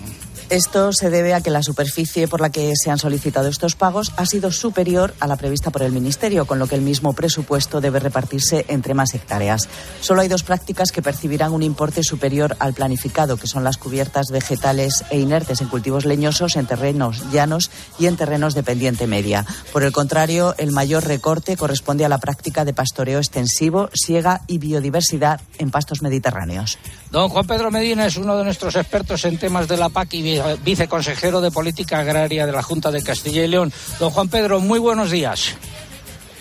Esto 0.51 0.93
se 0.93 1.11
debe 1.11 1.33
a 1.33 1.41
que 1.43 1.51
la 1.51 1.63
superficie 1.63 2.27
por 2.27 2.41
la 2.41 2.51
que 2.51 2.73
se 2.75 2.91
han 2.91 2.99
solicitado 2.99 3.47
estos 3.47 3.77
pagos 3.77 4.13
ha 4.17 4.27
sido 4.27 4.51
superior 4.51 5.15
a 5.21 5.29
la 5.29 5.37
prevista 5.37 5.71
por 5.71 5.83
el 5.83 5.93
Ministerio, 5.93 6.45
con 6.45 6.59
lo 6.59 6.67
que 6.67 6.75
el 6.75 6.81
mismo 6.81 7.13
presupuesto 7.13 7.81
debe 7.81 8.01
repartirse 8.01 8.65
entre 8.67 8.93
más 8.93 9.15
hectáreas. 9.15 9.69
Solo 10.01 10.23
hay 10.23 10.29
dos 10.29 10.43
prácticas 10.43 10.91
que 10.91 11.03
percibirán 11.03 11.53
un 11.53 11.63
importe 11.63 12.03
superior 12.03 12.57
al 12.59 12.75
planificado, 12.75 13.37
que 13.37 13.47
son 13.47 13.63
las 13.63 13.77
cubiertas 13.77 14.27
vegetales 14.33 15.05
e 15.11 15.21
inertes 15.21 15.61
en 15.61 15.69
cultivos 15.69 16.05
leñosos, 16.05 16.57
en 16.57 16.67
terrenos 16.67 17.31
llanos 17.31 17.71
y 18.01 18.07
en 18.07 18.17
terrenos 18.17 18.55
de 18.55 18.65
pendiente 18.65 19.07
media. 19.07 19.47
Por 19.73 19.85
el 19.85 19.93
contrario, 19.93 20.57
el 20.59 20.73
mayor 20.73 21.07
recorte 21.07 21.57
corresponde 21.57 22.05
a 22.05 22.09
la 22.09 22.19
práctica 22.19 22.65
de 22.65 22.75
pastoreo 22.75 23.21
extensivo, 23.21 23.89
siega 23.95 24.41
y 24.49 24.59
biodiversidad 24.59 25.41
en 25.59 25.71
pastos 25.71 26.03
mediterráneos. 26.03 26.77
Don 27.13 27.29
Juan 27.29 27.47
Pedro 27.47 27.71
Medina 27.71 28.07
es 28.07 28.17
uno 28.17 28.37
de 28.37 28.43
nuestros 28.43 28.75
expertos 28.75 29.25
en 29.25 29.39
temas 29.39 29.69
de 29.69 29.77
la 29.77 29.91
PAC 29.91 30.15
y 30.15 30.40
viceconsejero 30.63 31.41
de 31.41 31.51
Política 31.51 32.01
Agraria 32.01 32.47
de 32.47 32.53
la 32.53 32.63
Junta 32.63 32.91
de 32.91 33.03
Castilla 33.03 33.45
y 33.45 33.49
León. 33.49 33.73
Don 33.99 34.11
Juan 34.11 34.29
Pedro, 34.29 34.61
muy 34.61 34.79
buenos 34.79 35.11
días. 35.11 35.55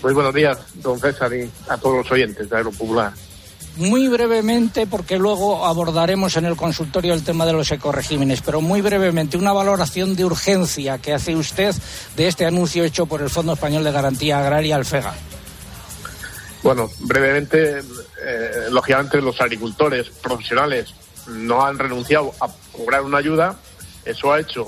Muy 0.02 0.14
buenos 0.14 0.34
días, 0.34 0.58
don 0.76 1.00
César, 1.00 1.34
y 1.34 1.50
a 1.68 1.78
todos 1.78 1.98
los 1.98 2.12
oyentes 2.12 2.50
de 2.50 2.56
Agropopular. 2.56 3.12
Muy 3.76 4.08
brevemente, 4.08 4.88
porque 4.88 5.18
luego 5.18 5.66
abordaremos 5.66 6.36
en 6.36 6.46
el 6.46 6.56
consultorio 6.56 7.14
el 7.14 7.24
tema 7.24 7.46
de 7.46 7.54
los 7.54 7.72
ecoregímenes, 7.72 8.42
pero 8.42 8.62
muy 8.62 8.82
brevemente, 8.82 9.38
una 9.38 9.54
valoración 9.54 10.16
de 10.16 10.26
urgencia 10.26 10.98
que 10.98 11.14
hace 11.14 11.36
usted 11.36 11.74
de 12.16 12.28
este 12.28 12.46
anuncio 12.46 12.84
hecho 12.84 13.06
por 13.06 13.22
el 13.22 13.30
Fondo 13.30 13.54
Español 13.54 13.84
de 13.84 13.92
Garantía 13.92 14.40
Agraria, 14.40 14.76
el 14.76 14.86
FEGA. 14.86 15.14
Bueno, 16.62 16.90
brevemente, 17.00 17.80
eh, 17.80 18.68
lógicamente 18.70 19.22
los 19.22 19.40
agricultores 19.40 20.10
profesionales 20.10 20.94
no 21.28 21.66
han 21.66 21.80
renunciado 21.80 22.34
a 22.42 22.50
cobrar 22.72 23.04
una 23.04 23.20
ayuda. 23.20 23.56
Eso 24.06 24.32
ha 24.32 24.40
hecho 24.40 24.66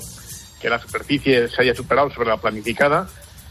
que 0.60 0.70
la 0.70 0.80
superficie 0.80 1.48
se 1.48 1.62
haya 1.62 1.74
superado 1.74 2.10
sobre 2.10 2.28
la 2.28 2.36
planificada 2.36 3.08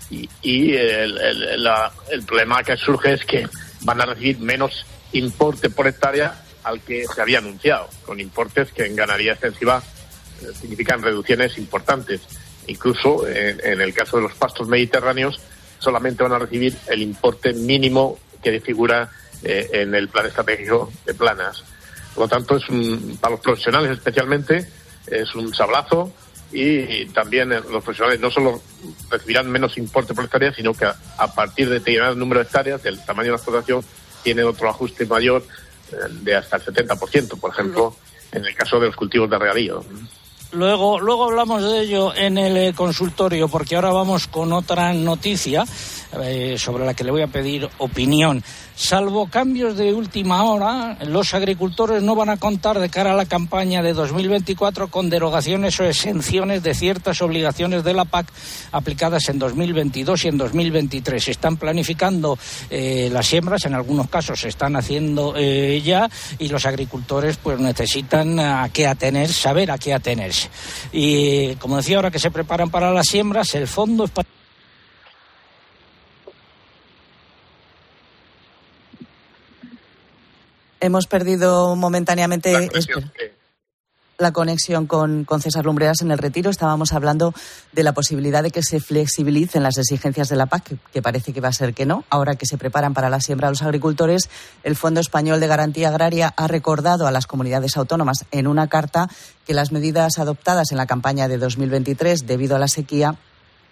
y, 0.09 0.75
el, 0.75 1.17
el, 1.17 2.23
problema 2.25 2.63
que 2.63 2.75
surge 2.75 3.13
es 3.13 3.25
que 3.25 3.47
van 3.81 4.01
a 4.01 4.05
recibir 4.05 4.39
menos 4.39 4.85
importe 5.13 5.69
por 5.69 5.87
hectárea 5.87 6.43
al 6.63 6.81
que 6.81 7.05
se 7.07 7.21
había 7.21 7.39
anunciado, 7.39 7.89
con 8.05 8.19
importes 8.19 8.71
que 8.71 8.85
en 8.85 8.95
ganadería 8.95 9.33
extensiva 9.33 9.81
eh, 10.41 10.47
significan 10.59 11.01
reducciones 11.01 11.57
importantes. 11.57 12.21
Incluso 12.67 13.27
en 13.27 13.81
el 13.81 13.93
caso 13.93 14.17
de 14.17 14.23
los 14.23 14.33
pastos 14.33 14.67
mediterráneos 14.67 15.39
solamente 15.79 16.23
van 16.23 16.33
a 16.33 16.39
recibir 16.39 16.75
el 16.87 17.01
importe 17.01 17.53
mínimo 17.53 18.19
que 18.41 18.59
figura 18.61 19.09
eh, 19.43 19.69
en 19.73 19.95
el 19.95 20.07
plan 20.09 20.27
estratégico 20.27 20.91
de 21.05 21.13
planas. 21.13 21.63
Por 22.13 22.25
lo 22.25 22.27
tanto, 22.27 22.57
es 22.57 22.69
un, 22.69 23.17
para 23.19 23.31
los 23.31 23.41
profesionales 23.41 23.91
especialmente 23.91 24.67
es 25.11 25.35
un 25.35 25.53
sablazo 25.53 26.11
y 26.53 27.05
también 27.07 27.49
los 27.49 27.65
profesionales 27.65 28.19
no 28.19 28.29
solo 28.29 28.61
recibirán 29.09 29.49
menos 29.49 29.77
importe 29.77 30.13
por 30.13 30.25
hectárea, 30.25 30.53
sino 30.53 30.73
que 30.73 30.85
a, 30.85 31.27
partir 31.33 31.69
de 31.69 31.75
determinado 31.75 32.15
número 32.15 32.39
de 32.39 32.45
hectáreas, 32.45 32.83
del 32.83 33.03
tamaño 33.05 33.27
de 33.27 33.31
la 33.31 33.37
explotación, 33.37 33.83
tienen 34.23 34.45
otro 34.45 34.69
ajuste 34.69 35.05
mayor 35.05 35.43
eh, 35.91 35.95
de 36.09 36.35
hasta 36.35 36.57
el 36.57 36.63
70%, 36.63 37.39
por 37.39 37.51
ejemplo, 37.51 37.95
en 38.31 38.45
el 38.45 38.53
caso 38.55 38.79
de 38.79 38.87
los 38.87 38.95
cultivos 38.95 39.29
de 39.29 39.37
regadío. 39.37 39.83
Luego, 40.51 40.99
luego 40.99 41.25
hablamos 41.25 41.63
de 41.63 41.81
ello 41.81 42.13
en 42.13 42.37
el 42.37 42.75
consultorio, 42.75 43.47
porque 43.47 43.75
ahora 43.75 43.91
vamos 43.91 44.27
con 44.27 44.51
otra 44.51 44.91
noticia 44.93 45.63
eh, 46.13 46.55
sobre 46.57 46.85
la 46.85 46.93
que 46.93 47.03
le 47.03 47.11
voy 47.11 47.21
a 47.21 47.27
pedir 47.27 47.69
opinión. 47.77 48.43
Salvo 48.75 49.29
cambios 49.29 49.77
de 49.77 49.93
última 49.93 50.43
hora, 50.43 50.97
los 51.05 51.33
agricultores 51.33 52.01
no 52.01 52.15
van 52.15 52.29
a 52.29 52.37
contar 52.37 52.79
de 52.79 52.89
cara 52.89 53.13
a 53.13 53.15
la 53.15 53.25
campaña 53.25 53.81
de 53.83 53.93
2024 53.93 54.89
con 54.89 55.09
derogaciones 55.09 55.79
o 55.79 55.85
exenciones 55.85 56.63
de 56.63 56.73
ciertas 56.73 57.21
obligaciones 57.21 57.83
de 57.83 57.93
la 57.93 58.05
PAC 58.05 58.27
aplicadas 58.71 59.29
en 59.29 59.39
2022 59.39 60.25
y 60.25 60.27
en 60.29 60.37
2023. 60.37 61.23
Se 61.23 61.31
están 61.31 61.57
planificando 61.57 62.37
eh, 62.69 63.09
las 63.11 63.27
siembras, 63.27 63.65
en 63.65 63.75
algunos 63.75 64.09
casos 64.09 64.39
se 64.39 64.49
están 64.49 64.75
haciendo 64.75 65.33
eh, 65.37 65.81
ya 65.83 66.09
y 66.39 66.47
los 66.47 66.65
agricultores 66.65 67.37
pues 67.37 67.59
necesitan 67.59 68.39
a 68.39 68.69
qué 68.69 68.87
atener, 68.87 69.31
saber 69.31 69.71
a 69.71 69.77
qué 69.77 69.93
atenerse. 69.93 70.49
Y 70.91 71.55
como 71.55 71.77
decía, 71.77 71.97
ahora 71.97 72.11
que 72.11 72.19
se 72.19 72.31
preparan 72.31 72.69
para 72.69 72.91
las 72.91 73.07
siembras, 73.07 73.53
el 73.55 73.67
Fondo 73.67 74.07
Hemos 80.81 81.05
perdido 81.05 81.75
momentáneamente 81.75 82.69
la 84.17 84.31
conexión, 84.31 84.87
con, 84.87 85.25
César 85.41 85.65
Lumbreras 85.65 86.01
en 86.01 86.11
el 86.11 86.17
retiro. 86.17 86.49
Estábamos 86.49 86.93
hablando 86.93 87.33
de 87.71 87.83
la 87.83 87.93
posibilidad 87.93 88.41
de 88.41 88.49
que 88.49 88.63
se 88.63 88.79
flexibilicen 88.79 89.61
las 89.61 89.77
exigencias 89.77 90.29
de 90.29 90.35
la 90.35 90.47
PAC, 90.47 90.77
que 90.91 91.01
parece 91.01 91.33
que 91.33 91.41
va 91.41 91.49
a 91.49 91.53
ser 91.53 91.75
que 91.75 91.85
no. 91.85 92.03
Ahora 92.09 92.35
que 92.35 92.47
se 92.47 92.57
preparan 92.57 92.95
para 92.95 93.09
la 93.09 93.19
siembra 93.19 93.49
los 93.49 93.61
agricultores, 93.61 94.29
el 94.63 94.75
Fondo 94.75 94.99
Español 94.99 95.39
de 95.39 95.47
Garantía 95.47 95.89
Agraria 95.89 96.33
ha 96.35 96.47
recordado 96.47 97.05
a 97.05 97.11
las 97.11 97.27
comunidades 97.27 97.77
autónomas 97.77 98.25
en 98.31 98.47
una 98.47 98.67
carta 98.67 99.07
que 99.45 99.53
las 99.53 99.71
medidas 99.71 100.17
adoptadas 100.17 100.71
en 100.71 100.77
la 100.77 100.87
campaña 100.87 101.27
de 101.27 101.37
2023 101.37 102.25
debido 102.25 102.55
a 102.55 102.59
la 102.59 102.67
sequía 102.67 103.17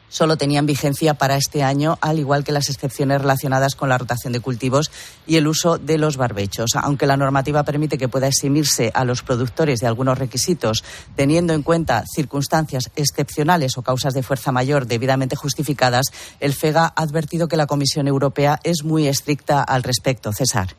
solo 0.10 0.38
tenían 0.38 0.66
vigencia 0.66 1.14
para 1.14 1.38
este 1.38 1.64
año, 1.64 1.98
al 2.02 2.20
igual 2.20 2.44
que 2.44 2.52
las 2.52 2.70
excepciones 2.70 3.22
relacionadas 3.22 3.76
con 3.76 3.90
la 3.90 3.98
rotación 3.98 4.34
de 4.34 4.40
cultivos 4.40 4.92
y 5.26 5.38
el 5.38 5.48
uso 5.48 5.78
de 5.78 5.98
los 5.98 6.18
barbechos. 6.18 6.72
Aunque 6.76 7.08
la 7.08 7.18
normativa 7.18 7.64
permite 7.64 7.98
que 7.98 8.10
pueda 8.10 8.28
eximirse 8.28 8.92
a 8.94 9.06
los 9.06 9.24
productores 9.24 9.80
de 9.80 9.88
algunos 9.88 10.18
requisitos, 10.18 10.84
teniendo 11.16 11.54
en 11.54 11.64
cuenta 11.64 12.04
circunstancias 12.14 12.92
excepcionales 12.96 13.78
o 13.78 13.82
causas 13.82 14.14
de 14.14 14.24
fuerza 14.24 14.52
mayor 14.52 14.88
debidamente 14.88 15.36
justificadas, 15.36 16.08
el 16.40 16.54
FEGA 16.54 16.94
ha 16.96 17.02
advertido 17.02 17.48
que 17.48 17.58
la 17.58 17.68
Comisión 17.68 18.08
Europea 18.08 18.60
es 18.64 18.84
muy 18.84 19.08
estricta 19.08 19.64
al 19.64 19.84
respecto. 19.84 20.34
César. 20.34 20.76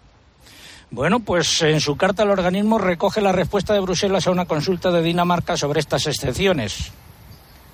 Bueno, 0.90 1.20
pues 1.20 1.62
en 1.62 1.80
su 1.80 1.96
carta 1.96 2.24
el 2.24 2.30
organismo 2.30 2.78
recoge 2.78 3.20
la 3.20 3.30
respuesta 3.30 3.72
de 3.74 3.80
Bruselas 3.80 4.26
a 4.26 4.32
una 4.32 4.46
consulta 4.46 4.90
de 4.90 5.02
Dinamarca 5.02 5.56
sobre 5.56 5.78
estas 5.78 6.06
excepciones. 6.06 6.90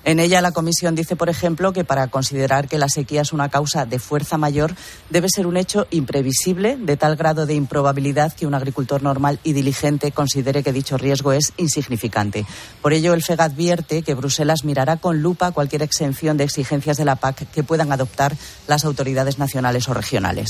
En 0.07 0.21
ella 0.21 0.39
la 0.39 0.53
Comisión 0.53 0.95
dice, 0.95 1.17
por 1.17 1.27
ejemplo, 1.27 1.73
que 1.73 1.83
para 1.83 2.07
considerar 2.07 2.69
que 2.69 2.77
la 2.77 2.87
sequía 2.87 3.23
es 3.23 3.33
una 3.33 3.49
causa 3.49 3.85
de 3.85 3.99
fuerza 3.99 4.37
mayor 4.37 4.73
debe 5.09 5.27
ser 5.27 5.45
un 5.45 5.57
hecho 5.57 5.85
imprevisible, 5.91 6.77
de 6.77 6.95
tal 6.95 7.17
grado 7.17 7.45
de 7.45 7.55
improbabilidad 7.55 8.31
que 8.31 8.47
un 8.47 8.53
agricultor 8.53 9.03
normal 9.03 9.37
y 9.43 9.51
diligente 9.51 10.13
considere 10.13 10.63
que 10.63 10.71
dicho 10.71 10.97
riesgo 10.97 11.33
es 11.33 11.51
insignificante. 11.57 12.45
Por 12.81 12.93
ello, 12.93 13.13
el 13.13 13.21
FEG 13.21 13.41
advierte 13.41 14.01
que 14.01 14.13
Bruselas 14.13 14.63
mirará 14.63 14.95
con 14.95 15.21
lupa 15.21 15.51
cualquier 15.51 15.81
exención 15.81 16.37
de 16.37 16.45
exigencias 16.45 16.95
de 16.95 17.03
la 17.03 17.17
PAC 17.17 17.51
que 17.51 17.63
puedan 17.63 17.91
adoptar 17.91 18.33
las 18.65 18.85
autoridades 18.85 19.39
nacionales 19.39 19.89
o 19.89 19.93
regionales. 19.93 20.47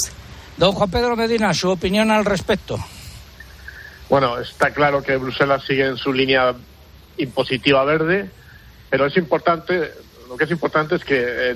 Don 0.58 0.74
Juan 0.74 0.92
Pedro 0.92 1.16
Medina, 1.16 1.52
su 1.56 1.72
opinión 1.72 2.12
al 2.12 2.26
respecto. 2.26 2.78
Bueno, 4.08 4.38
está 4.38 4.70
claro 4.70 5.02
que 5.02 5.18
Bruselas 5.18 5.64
sigue 5.66 5.88
en 5.88 5.98
su 5.98 6.14
línea 6.14 6.54
impositiva 7.18 7.84
verde 7.86 8.37
pero 8.90 9.06
es 9.06 9.18
importante, 9.18 9.92
lo 10.28 10.38
que 10.38 10.46
es 10.46 10.52
importante 10.52 10.96
es 10.96 11.04
que 11.04 11.52
eh, 11.52 11.56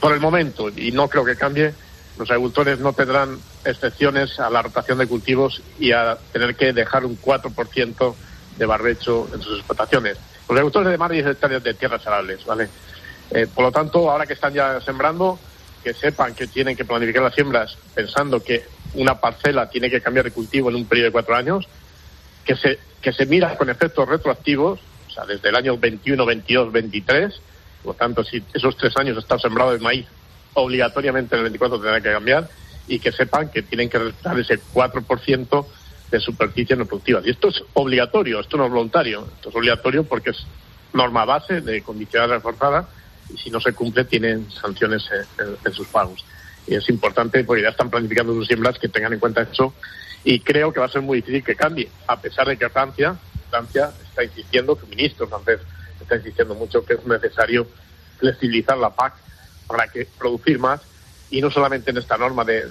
por 0.00 0.12
el 0.12 0.20
momento, 0.20 0.68
y 0.68 0.92
no 0.92 1.08
creo 1.08 1.24
que 1.24 1.36
cambie, 1.36 1.72
los 2.18 2.30
agricultores 2.30 2.78
no 2.78 2.92
tendrán 2.92 3.38
excepciones 3.64 4.38
a 4.38 4.50
la 4.50 4.62
rotación 4.62 4.98
de 4.98 5.06
cultivos 5.06 5.62
y 5.78 5.92
a 5.92 6.18
tener 6.32 6.56
que 6.56 6.72
dejar 6.72 7.04
un 7.04 7.18
4% 7.20 8.14
de 8.58 8.66
barbecho 8.66 9.28
en 9.32 9.40
sus 9.40 9.58
explotaciones. 9.58 10.18
Los 10.48 10.50
agricultores 10.50 10.90
de 10.90 10.98
más 10.98 11.08
de 11.08 11.14
10 11.16 11.26
hectáreas 11.28 11.62
de 11.62 11.74
tierras 11.74 12.06
arables, 12.06 12.44
¿vale? 12.44 12.68
Eh, 13.30 13.46
por 13.52 13.64
lo 13.64 13.72
tanto, 13.72 14.10
ahora 14.10 14.26
que 14.26 14.34
están 14.34 14.52
ya 14.52 14.80
sembrando, 14.80 15.38
que 15.82 15.94
sepan 15.94 16.34
que 16.34 16.46
tienen 16.46 16.76
que 16.76 16.84
planificar 16.84 17.22
las 17.22 17.34
siembras 17.34 17.78
pensando 17.94 18.42
que 18.42 18.64
una 18.94 19.18
parcela 19.18 19.70
tiene 19.70 19.90
que 19.90 20.00
cambiar 20.00 20.26
de 20.26 20.32
cultivo 20.32 20.68
en 20.68 20.76
un 20.76 20.84
periodo 20.84 21.06
de 21.06 21.12
cuatro 21.12 21.34
años, 21.34 21.66
que 22.44 22.56
se, 22.56 22.78
que 23.00 23.12
se 23.12 23.24
mira 23.24 23.56
con 23.56 23.70
efectos 23.70 24.08
retroactivos 24.08 24.80
sea, 25.12 25.24
desde 25.24 25.48
el 25.48 25.56
año 25.56 25.76
21, 25.78 26.24
22, 26.24 26.72
23. 26.72 27.40
Por 27.82 27.96
tanto, 27.96 28.24
si 28.24 28.42
esos 28.54 28.76
tres 28.76 28.96
años 28.96 29.18
está 29.18 29.38
sembrado 29.38 29.72
de 29.72 29.78
maíz, 29.78 30.06
obligatoriamente 30.54 31.34
en 31.34 31.40
el 31.40 31.44
24 31.44 31.78
tendrá 31.78 32.00
que 32.00 32.12
cambiar 32.12 32.48
y 32.86 32.98
que 32.98 33.12
sepan 33.12 33.48
que 33.50 33.62
tienen 33.62 33.88
que 33.88 33.98
respetar 33.98 34.38
ese 34.38 34.60
4% 34.60 35.66
de 36.10 36.20
superficie 36.20 36.76
no 36.76 36.86
productiva. 36.86 37.20
Y 37.24 37.30
esto 37.30 37.48
es 37.48 37.62
obligatorio, 37.72 38.40
esto 38.40 38.56
no 38.56 38.66
es 38.66 38.70
voluntario. 38.70 39.26
Esto 39.36 39.48
es 39.48 39.56
obligatorio 39.56 40.04
porque 40.04 40.30
es 40.30 40.46
norma 40.92 41.24
base 41.24 41.60
de 41.60 41.82
condiciones 41.82 42.28
reforzadas 42.28 42.86
y 43.32 43.38
si 43.38 43.50
no 43.50 43.60
se 43.60 43.72
cumple 43.72 44.04
tienen 44.04 44.50
sanciones 44.50 45.08
en, 45.64 45.72
sus 45.72 45.88
pagos. 45.88 46.24
Y 46.66 46.74
es 46.74 46.88
importante 46.90 47.42
porque 47.44 47.62
ya 47.62 47.70
están 47.70 47.90
planificando 47.90 48.34
sus 48.34 48.46
siembras 48.46 48.78
que 48.78 48.88
tengan 48.88 49.14
en 49.14 49.20
cuenta 49.20 49.42
eso 49.42 49.74
y 50.22 50.40
creo 50.40 50.72
que 50.72 50.80
va 50.80 50.86
a 50.86 50.90
ser 50.90 51.02
muy 51.02 51.18
difícil 51.18 51.42
que 51.42 51.56
cambie, 51.56 51.88
a 52.06 52.20
pesar 52.20 52.46
de 52.46 52.56
que 52.56 52.68
Francia 52.68 53.16
Francia 53.52 53.92
está 54.08 54.24
insistiendo, 54.24 54.74
su 54.80 54.86
ministro 54.86 55.28
francés 55.28 55.60
está 56.00 56.16
insistiendo 56.16 56.54
mucho 56.54 56.82
que 56.86 56.94
es 56.94 57.04
necesario 57.06 57.66
flexibilizar 58.18 58.78
la 58.78 58.88
PAC 58.88 59.12
para 59.66 59.88
que 59.88 60.08
producir 60.18 60.58
más 60.58 60.80
y 61.30 61.42
no 61.42 61.50
solamente 61.50 61.90
en 61.90 61.98
esta 61.98 62.16
norma 62.16 62.44
de, 62.46 62.62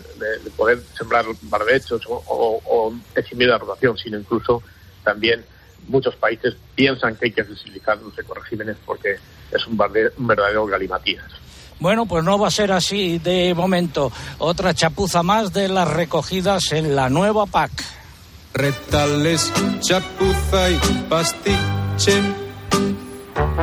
poder 0.57 0.81
sembrar 0.97 1.25
barbechos 1.43 2.01
o, 2.07 2.23
o, 2.65 2.93
eximir 3.15 3.47
la 3.49 3.59
rotación, 3.59 3.95
sino 3.95 4.17
incluso 4.17 4.63
también 5.03 5.45
muchos 5.87 6.15
países 6.15 6.55
piensan 6.73 7.15
que 7.15 7.25
hay 7.25 7.31
que 7.31 7.43
flexibilizar 7.43 7.99
los 7.99 8.17
ecoregímenes 8.17 8.77
porque 8.83 9.17
es 9.51 9.67
un, 9.67 9.77
barde- 9.77 10.11
un 10.17 10.25
verdadero 10.25 10.65
galimatías. 10.65 11.25
Bueno, 11.79 12.07
pues 12.07 12.23
no 12.23 12.39
va 12.39 12.47
a 12.47 12.51
ser 12.51 12.71
así 12.71 13.19
de 13.19 13.53
momento. 13.53 14.11
Otra 14.39 14.73
chapuza 14.73 15.21
más 15.21 15.53
de 15.53 15.67
las 15.67 15.87
recogidas 15.87 16.71
en 16.71 16.95
la 16.95 17.07
nueva 17.09 17.45
PAC. 17.45 17.71
Retales, 18.53 19.51
chapuza 19.79 20.69
y 20.69 20.77
pastiche, 21.09 22.21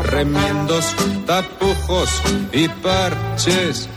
remiendos, 0.05 0.95
tapujos 1.27 2.11
y 2.53 2.69
parches. 2.69 3.89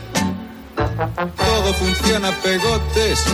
Todo 0.76 1.74
funciona 1.74 2.28
a 2.28 2.32
pegotes, 2.42 3.24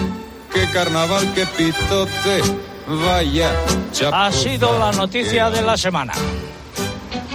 qué 0.53 0.67
carnaval, 0.73 1.33
qué 1.35 1.47
pitote, 1.47 2.43
vaya 2.87 3.50
chapuza. 3.93 4.27
Ha 4.27 4.33
sido 4.33 4.79
la 4.79 4.93
noticia 4.93 5.50
de 5.50 5.62
la 5.62 5.77
semana. 5.77 6.12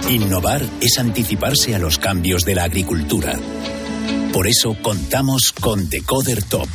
Innovar 0.08 0.62
es 0.80 0.98
anticiparse 0.98 1.74
a 1.74 1.78
los 1.78 1.98
cambios 1.98 2.44
de 2.44 2.54
la 2.54 2.64
agricultura. 2.64 3.34
Por 4.34 4.48
eso 4.48 4.76
contamos 4.82 5.52
con 5.52 5.88
Decoder 5.88 6.42
Top, 6.42 6.66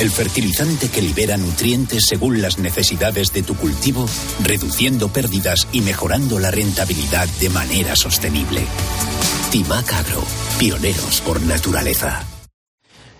el 0.00 0.10
fertilizante 0.10 0.88
que 0.88 1.00
libera 1.00 1.36
nutrientes 1.36 2.04
según 2.04 2.42
las 2.42 2.58
necesidades 2.58 3.32
de 3.32 3.44
tu 3.44 3.54
cultivo, 3.54 4.08
reduciendo 4.42 5.06
pérdidas 5.06 5.68
y 5.70 5.82
mejorando 5.82 6.40
la 6.40 6.50
rentabilidad 6.50 7.28
de 7.38 7.48
manera 7.48 7.94
sostenible. 7.94 8.66
Timac 9.52 9.92
Agro, 9.92 10.24
pioneros 10.58 11.20
por 11.20 11.40
naturaleza. 11.42 12.24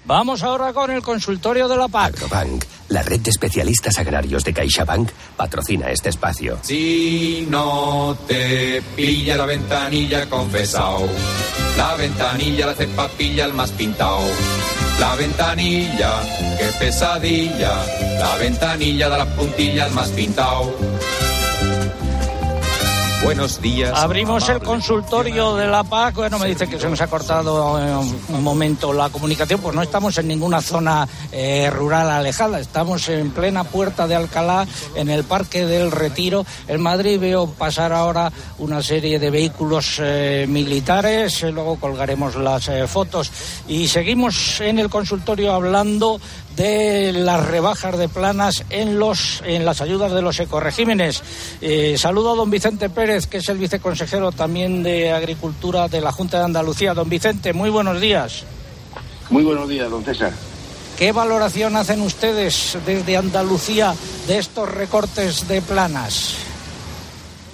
Vamos 0.05 0.43
ahora 0.43 0.73
con 0.73 0.91
el 0.91 1.03
consultorio 1.03 1.69
de 1.69 1.77
la 1.77 1.87
PAC. 1.87 2.17
Agrobank, 2.17 2.65
la 2.89 3.03
red 3.03 3.21
de 3.21 3.31
especialistas 3.31 3.99
agrarios 3.99 4.45
de 4.45 4.53
CaixaBank, 4.53 5.11
patrocina 5.37 5.91
este 5.91 6.11
espacio. 6.11 6.59
Si 6.63 7.47
no 7.49 8.17
te 8.27 8.83
pilla 8.95 9.37
la 9.37 9.47
ventanilla 9.47 10.29
confesao, 10.29 11.07
la 11.77 11.95
ventanilla 11.97 12.67
la 12.67 12.73
hace 12.73 12.87
papilla 12.89 13.45
el 13.45 13.55
más 13.55 13.71
pintao. 13.73 14.23
La 15.01 15.15
ventanilla, 15.15 16.23
qué 16.59 16.71
pesadilla, 16.79 17.85
la 18.19 18.37
ventanilla 18.37 19.09
da 19.09 19.19
las 19.19 19.29
puntillas 19.29 19.93
más 19.93 20.09
pintao. 20.11 20.75
Buenos 23.23 23.61
días. 23.61 23.93
Abrimos 23.97 24.49
el 24.49 24.61
consultorio 24.61 25.57
de 25.57 25.67
la 25.67 25.83
PAC. 25.83 26.15
Bueno, 26.17 26.39
me 26.39 26.47
dice 26.47 26.69
que 26.69 26.79
se 26.79 26.89
nos 26.89 27.01
ha 27.01 27.07
cortado 27.07 27.75
un 28.29 28.43
momento 28.43 28.93
la 28.93 29.09
comunicación. 29.09 29.61
Pues 29.61 29.75
no 29.75 29.83
estamos 29.83 30.17
en 30.19 30.29
ninguna 30.29 30.61
zona 30.61 31.09
eh, 31.33 31.71
rural 31.71 32.11
alejada. 32.11 32.61
Estamos 32.61 33.09
en 33.09 33.31
plena 33.31 33.65
puerta 33.65 34.07
de 34.07 34.15
Alcalá, 34.15 34.67
en 34.95 35.09
el 35.09 35.25
Parque 35.25 35.67
del 35.67 35.91
Retiro. 35.91 36.45
En 36.69 36.81
Madrid 36.81 37.19
veo 37.19 37.47
pasar 37.49 37.93
ahora 37.93 38.31
una 38.59 38.83
serie 38.83 39.19
de 39.19 39.31
vehículos 39.31 39.97
eh, 39.99 40.47
militares. 40.49 41.43
Luego 41.43 41.77
colgaremos 41.81 42.37
las 42.37 42.69
eh, 42.69 42.87
fotos. 42.87 43.33
Y 43.67 43.89
seguimos 43.89 44.61
en 44.61 44.79
el 44.79 44.91
consultorio 44.91 45.53
hablando 45.53 46.21
de 46.57 47.13
las 47.13 47.47
rebajas 47.47 47.99
de 47.99 48.09
planas 48.09 48.65
en 48.71 48.99
los 48.99 49.43
en 49.45 49.65
las 49.65 49.81
ayudas 49.81 50.13
de 50.13 50.23
los 50.23 50.41
ecoregímenes. 50.41 51.23
Eh, 51.61 51.97
saludo 51.99 52.33
a 52.33 52.37
don 52.37 52.51
Vicente 52.51 52.89
Pérez, 52.89 53.27
que 53.27 53.39
es 53.39 53.49
el 53.49 53.59
viceconsejero 53.59 54.33
también 54.33 54.83
de 54.83 55.13
Agricultura 55.13 55.89
de 55.89 56.01
la 56.01 56.13
Junta 56.13 56.39
de 56.39 56.45
Andalucía. 56.45 56.95
Don 56.95 57.09
Vicente, 57.09 57.53
muy 57.53 57.71
buenos 57.71 58.01
días. 58.01 58.45
Muy 59.31 59.45
buenos 59.45 59.69
días, 59.69 59.91
don 59.91 60.05
César. 60.05 60.33
¿Qué 60.99 61.13
valoración 61.13 61.77
hacen 61.77 62.01
ustedes 62.01 62.79
desde 62.87 63.19
Andalucía 63.19 63.95
de 64.27 64.39
estos 64.39 64.73
recortes 64.73 65.47
de 65.47 65.61
planas? 65.61 66.37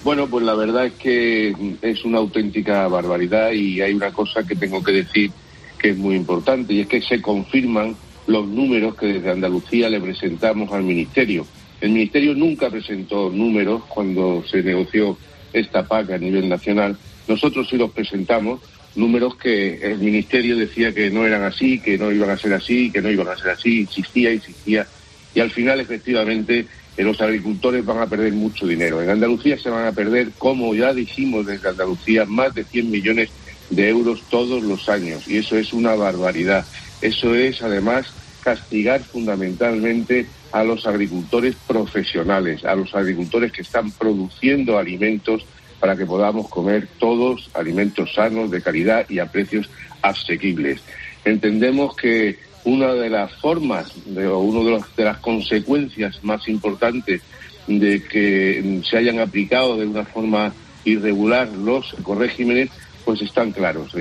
Bueno, 0.05 0.29
pues 0.29 0.45
la 0.45 0.55
verdad 0.55 0.87
es 0.87 0.93
que 0.95 1.77
es 1.81 2.05
una 2.05 2.19
auténtica 2.19 2.87
barbaridad 2.89 3.51
y 3.51 3.81
hay 3.81 3.95
una 3.95 4.13
cosa 4.13 4.45
que 4.45 4.55
tengo 4.55 4.83
que 4.83 4.93
decir 4.93 5.33
que 5.79 5.91
es 5.91 5.97
muy 5.97 6.15
importante 6.15 6.73
y 6.73 6.81
es 6.81 6.87
que 6.87 7.03
se 7.03 7.21
confirman 7.21 7.97
los 8.27 8.47
números 8.47 8.95
que 8.97 9.07
desde 9.07 9.31
Andalucía 9.31 9.89
le 9.89 10.01
presentamos 10.01 10.73
al 10.73 10.83
Ministerio. 10.83 11.47
El 11.81 11.91
Ministerio 11.91 12.35
nunca 12.35 12.71
presentó 12.71 13.31
números 13.31 13.83
cuando 13.89 14.45
se 14.49 14.63
negoció 14.63 15.19
esta 15.53 15.87
PAC 15.87 16.13
a 16.13 16.19
nivel 16.19 16.49
nacional. 16.49 16.97
Nosotros 17.27 17.69
sí 17.69 17.77
los 17.77 17.91
presentamos, 17.91 18.61
números 18.95 19.37
que 19.37 19.75
el 19.83 19.99
Ministerio 19.99 20.57
decía 20.57 20.93
que 20.93 21.11
no 21.11 21.27
eran 21.27 21.43
así, 21.43 21.81
que 21.81 21.99
no 21.99 22.13
iban 22.13 22.31
a 22.31 22.39
ser 22.39 22.53
así, 22.55 22.91
que 22.91 23.03
no 23.03 23.11
iban 23.11 23.29
a 23.29 23.37
ser 23.37 23.51
así, 23.51 23.81
insistía, 23.81 24.33
insistía. 24.33 24.87
Y 25.35 25.41
al 25.41 25.51
final, 25.51 25.81
efectivamente, 25.81 26.67
eh, 26.97 27.03
los 27.03 27.21
agricultores 27.21 27.85
van 27.85 27.99
a 27.99 28.07
perder 28.07 28.33
mucho 28.33 28.67
dinero. 28.67 29.03
En 29.03 29.11
Andalucía 29.11 29.59
se 29.59 29.71
van 29.71 29.87
a 29.87 29.93
perder, 29.93 30.31
como 30.39 30.75
ya 30.75 30.93
dijimos 30.93 31.47
desde 31.47 31.71
Andalucía, 31.71 32.27
más 32.27 32.55
de 32.55 32.65
100 32.65 32.91
millones 32.91 33.31
de 33.71 33.89
euros 33.89 34.23
todos 34.29 34.63
los 34.63 34.89
años. 34.89 35.27
Y 35.27 35.39
eso 35.39 35.57
es 35.57 35.73
una 35.73 35.95
barbaridad. 35.95 36.67
Eso 37.03 37.35
es, 37.35 37.61
además, 37.63 38.07
castigar 38.43 39.03
fundamentalmente 39.03 40.27
a 40.53 40.65
los 40.65 40.87
agricultores 40.87 41.57
profesionales, 41.67 42.65
a 42.65 42.75
los 42.75 42.95
agricultores 42.95 43.53
que 43.53 43.63
están 43.63 43.91
produciendo 43.91 44.79
alimentos 44.79 45.45
para 45.81 45.97
que 45.97 46.07
podamos 46.07 46.49
comer 46.49 46.87
todos 46.99 47.51
alimentos 47.55 48.15
sanos, 48.15 48.51
de 48.51 48.63
calidad 48.63 49.09
y 49.11 49.19
a 49.19 49.27
precios 49.27 49.69
asequibles. 50.01 50.81
Entendemos 51.25 51.97
que 51.97 52.39
una 52.65 52.93
de 52.95 53.11
las 53.11 53.33
formas, 53.41 53.93
o 54.17 54.39
una 54.39 54.81
de, 54.97 55.05
las 55.05 55.19
consecuencias 55.19 56.23
más 56.23 56.47
importantes 56.49 57.23
de 57.67 58.03
que 58.05 58.81
se 58.89 58.97
hayan 58.97 59.19
aplicado 59.19 59.77
de 59.77 59.87
una 59.87 60.05
forma 60.05 60.53
irregular 60.85 61.49
los 61.49 61.95
corregímenes, 62.03 62.71
pues 63.05 63.21
están 63.23 63.51
claros. 63.51 63.93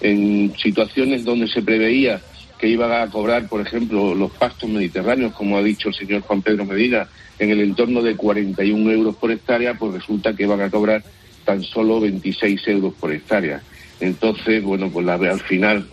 En 0.00 0.54
situaciones 0.56 1.24
donde 1.24 1.48
se 1.48 1.62
preveía 1.62 2.20
que 2.58 2.68
iban 2.68 2.90
a 2.90 3.06
cobrar, 3.08 3.48
por 3.48 3.60
ejemplo, 3.60 4.14
los 4.14 4.32
pastos 4.32 4.68
mediterráneos, 4.68 5.32
como 5.32 5.56
ha 5.56 5.62
dicho 5.62 5.88
el 5.88 5.94
señor 5.94 6.22
Juan 6.22 6.42
Pedro 6.42 6.64
Medina, 6.64 7.08
en 7.38 7.50
el 7.50 7.60
entorno 7.60 8.02
de 8.02 8.16
41 8.16 8.90
euros 8.90 9.16
por 9.16 9.30
hectárea, 9.30 9.74
pues 9.74 9.94
resulta 9.94 10.34
que 10.34 10.46
van 10.46 10.60
a 10.60 10.70
cobrar 10.70 11.04
tan 11.44 11.62
solo 11.62 12.00
26 12.00 12.66
euros 12.68 12.94
por 12.94 13.12
hectárea. 13.12 13.62
Entonces, 14.00 14.62
bueno, 14.62 14.90
pues 14.90 15.06
la, 15.06 15.14
al 15.14 15.40
final 15.40 15.86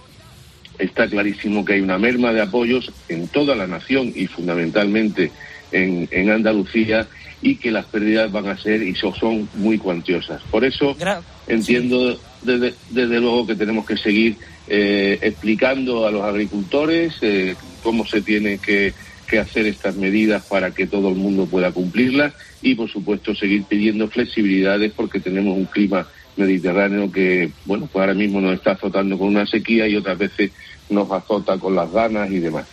está 0.80 1.08
clarísimo 1.08 1.64
que 1.64 1.74
hay 1.74 1.82
una 1.82 1.98
merma 1.98 2.34
de 2.34 2.42
apoyos 2.42 2.92
en 3.10 3.28
toda 3.28 3.56
la 3.56 3.68
nación 3.68 4.12
y 4.16 4.28
fundamentalmente 4.28 5.32
en, 5.72 6.08
en 6.12 6.30
Andalucía 6.32 7.08
y 7.46 7.58
que 7.58 7.70
las 7.70 7.86
pérdidas 7.86 8.32
van 8.32 8.48
a 8.48 8.58
ser 8.58 8.82
y 8.82 8.96
so- 8.96 9.14
son 9.14 9.48
muy 9.54 9.78
cuantiosas. 9.78 10.42
Por 10.50 10.66
eso 10.66 10.96
Gra- 10.98 11.22
entiendo 11.48 12.20
desde, 12.42 12.74
desde 12.90 13.20
luego 13.20 13.46
que 13.46 13.54
tenemos 13.56 13.86
que 13.86 13.98
seguir 13.98 14.36
eh, 14.68 15.20
explicando 15.22 16.08
a 16.08 16.12
los 16.12 16.24
agricultores 16.24 17.14
eh, 17.22 17.56
cómo 17.84 18.04
se 18.08 18.24
tienen 18.24 18.58
que, 18.58 18.96
que 19.30 19.38
hacer 19.38 19.68
estas 19.68 19.96
medidas 19.96 20.44
para 20.46 20.72
que 20.72 20.88
todo 20.88 21.10
el 21.10 21.16
mundo 21.18 21.46
pueda 21.46 21.72
cumplirlas 21.72 22.34
y 22.64 22.74
por 22.74 22.90
supuesto 22.90 23.36
seguir 23.36 23.66
pidiendo 23.66 24.08
flexibilidades 24.10 24.92
porque 24.94 25.20
tenemos 25.20 25.56
un 25.56 25.66
clima 25.66 26.08
mediterráneo 26.38 27.12
que 27.12 27.52
bueno 27.66 27.88
pues 27.92 28.02
ahora 28.02 28.16
mismo 28.16 28.42
nos 28.42 28.56
está 28.56 28.72
azotando 28.72 29.20
con 29.20 29.28
una 29.28 29.46
sequía 29.46 29.88
y 29.88 29.96
otras 29.96 30.18
veces 30.18 30.52
nos 30.90 31.12
azota 31.12 31.60
con 31.60 31.76
las 31.76 31.92
ganas 31.92 32.32
y 32.32 32.40
demás. 32.40 32.66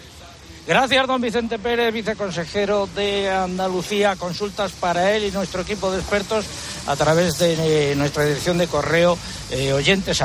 Gracias, 0.65 1.07
don 1.09 1.21
Vicente 1.21 1.59
Pérez, 1.59 1.93
viceconsejero 1.93 2.89
de 2.95 3.29
Andalucía. 3.29 4.15
Consultas 4.15 4.71
para 4.71 5.15
él 5.15 5.25
y 5.25 5.31
nuestro 5.33 5.63
equipo 5.63 5.91
de 5.91 5.99
expertos 5.99 6.47
a 6.87 6.95
través 6.95 7.39
de 7.39 7.91
eh, 7.91 7.97
nuestra 7.97 8.25
dirección 8.25 8.59
de 8.59 8.69
correo 8.69 9.19
eh, 9.51 9.73
oyentes. 9.73 10.23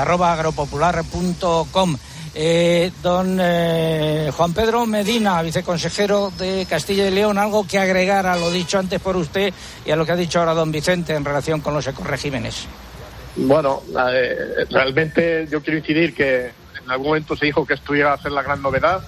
Eh, 2.39 2.91
don 3.02 3.39
eh, 3.41 4.30
Juan 4.32 4.54
Pedro 4.54 4.86
Medina, 4.86 5.41
viceconsejero 5.41 6.32
de 6.38 6.67
Castilla 6.69 7.08
y 7.08 7.12
León, 7.12 7.39
algo 7.39 7.65
que 7.65 7.80
agregar 7.80 8.28
a 8.28 8.36
lo 8.36 8.52
dicho 8.52 8.78
antes 8.78 9.02
por 9.02 9.17
usted 9.17 9.52
y 9.84 9.89
a 9.89 9.95
lo 9.95 10.06
que 10.06 10.12
ha 10.12 10.15
dicho 10.15 10.38
ahora 10.38 10.54
don 10.54 10.71
Vicente 10.71 11.15
en 11.15 11.26
relación 11.26 11.62
con 11.62 11.73
los 11.73 11.88
ecoregímenes. 11.88 12.67
Bueno, 13.38 13.82
realmente 14.69 15.47
yo 15.50 15.63
quiero 15.63 15.80
incidir 15.80 16.13
que 16.13 16.45
en 16.45 16.91
algún 16.91 17.08
momento 17.08 17.36
se 17.36 17.47
dijo 17.47 17.65
que 17.65 17.73
esto 17.73 17.95
iba 17.95 18.13
a 18.13 18.21
ser 18.21 18.32
la 18.32 18.43
gran 18.43 18.62
novedad 18.62 19.02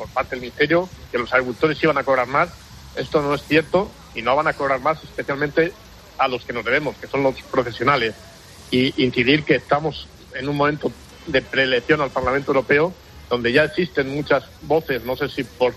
por 0.00 0.08
parte 0.08 0.30
del 0.30 0.40
Ministerio, 0.40 0.88
que 1.12 1.18
los 1.18 1.30
agricultores 1.30 1.82
iban 1.82 1.98
a 1.98 2.04
cobrar 2.04 2.26
más. 2.26 2.48
Esto 2.96 3.20
no 3.20 3.34
es 3.34 3.42
cierto 3.42 3.90
y 4.14 4.22
no 4.22 4.34
van 4.34 4.48
a 4.48 4.54
cobrar 4.54 4.80
más, 4.80 5.02
especialmente 5.04 5.74
a 6.16 6.26
los 6.26 6.42
que 6.46 6.54
nos 6.54 6.64
debemos, 6.64 6.96
que 6.96 7.06
son 7.06 7.22
los 7.22 7.34
profesionales. 7.42 8.14
Y 8.70 9.04
incidir 9.04 9.44
que 9.44 9.56
estamos 9.56 10.08
en 10.34 10.48
un 10.48 10.56
momento 10.56 10.90
de 11.26 11.42
preelección 11.42 12.00
al 12.00 12.08
Parlamento 12.08 12.52
Europeo, 12.52 12.94
donde 13.28 13.52
ya 13.52 13.64
existen 13.64 14.14
muchas 14.14 14.44
voces, 14.62 15.04
no 15.04 15.16
sé 15.16 15.28
si 15.28 15.44
por 15.44 15.74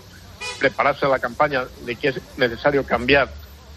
prepararse 0.58 1.04
a 1.04 1.10
la 1.10 1.18
campaña, 1.18 1.64
de 1.84 1.94
que 1.96 2.08
es 2.08 2.20
necesario 2.38 2.86
cambiar 2.86 3.30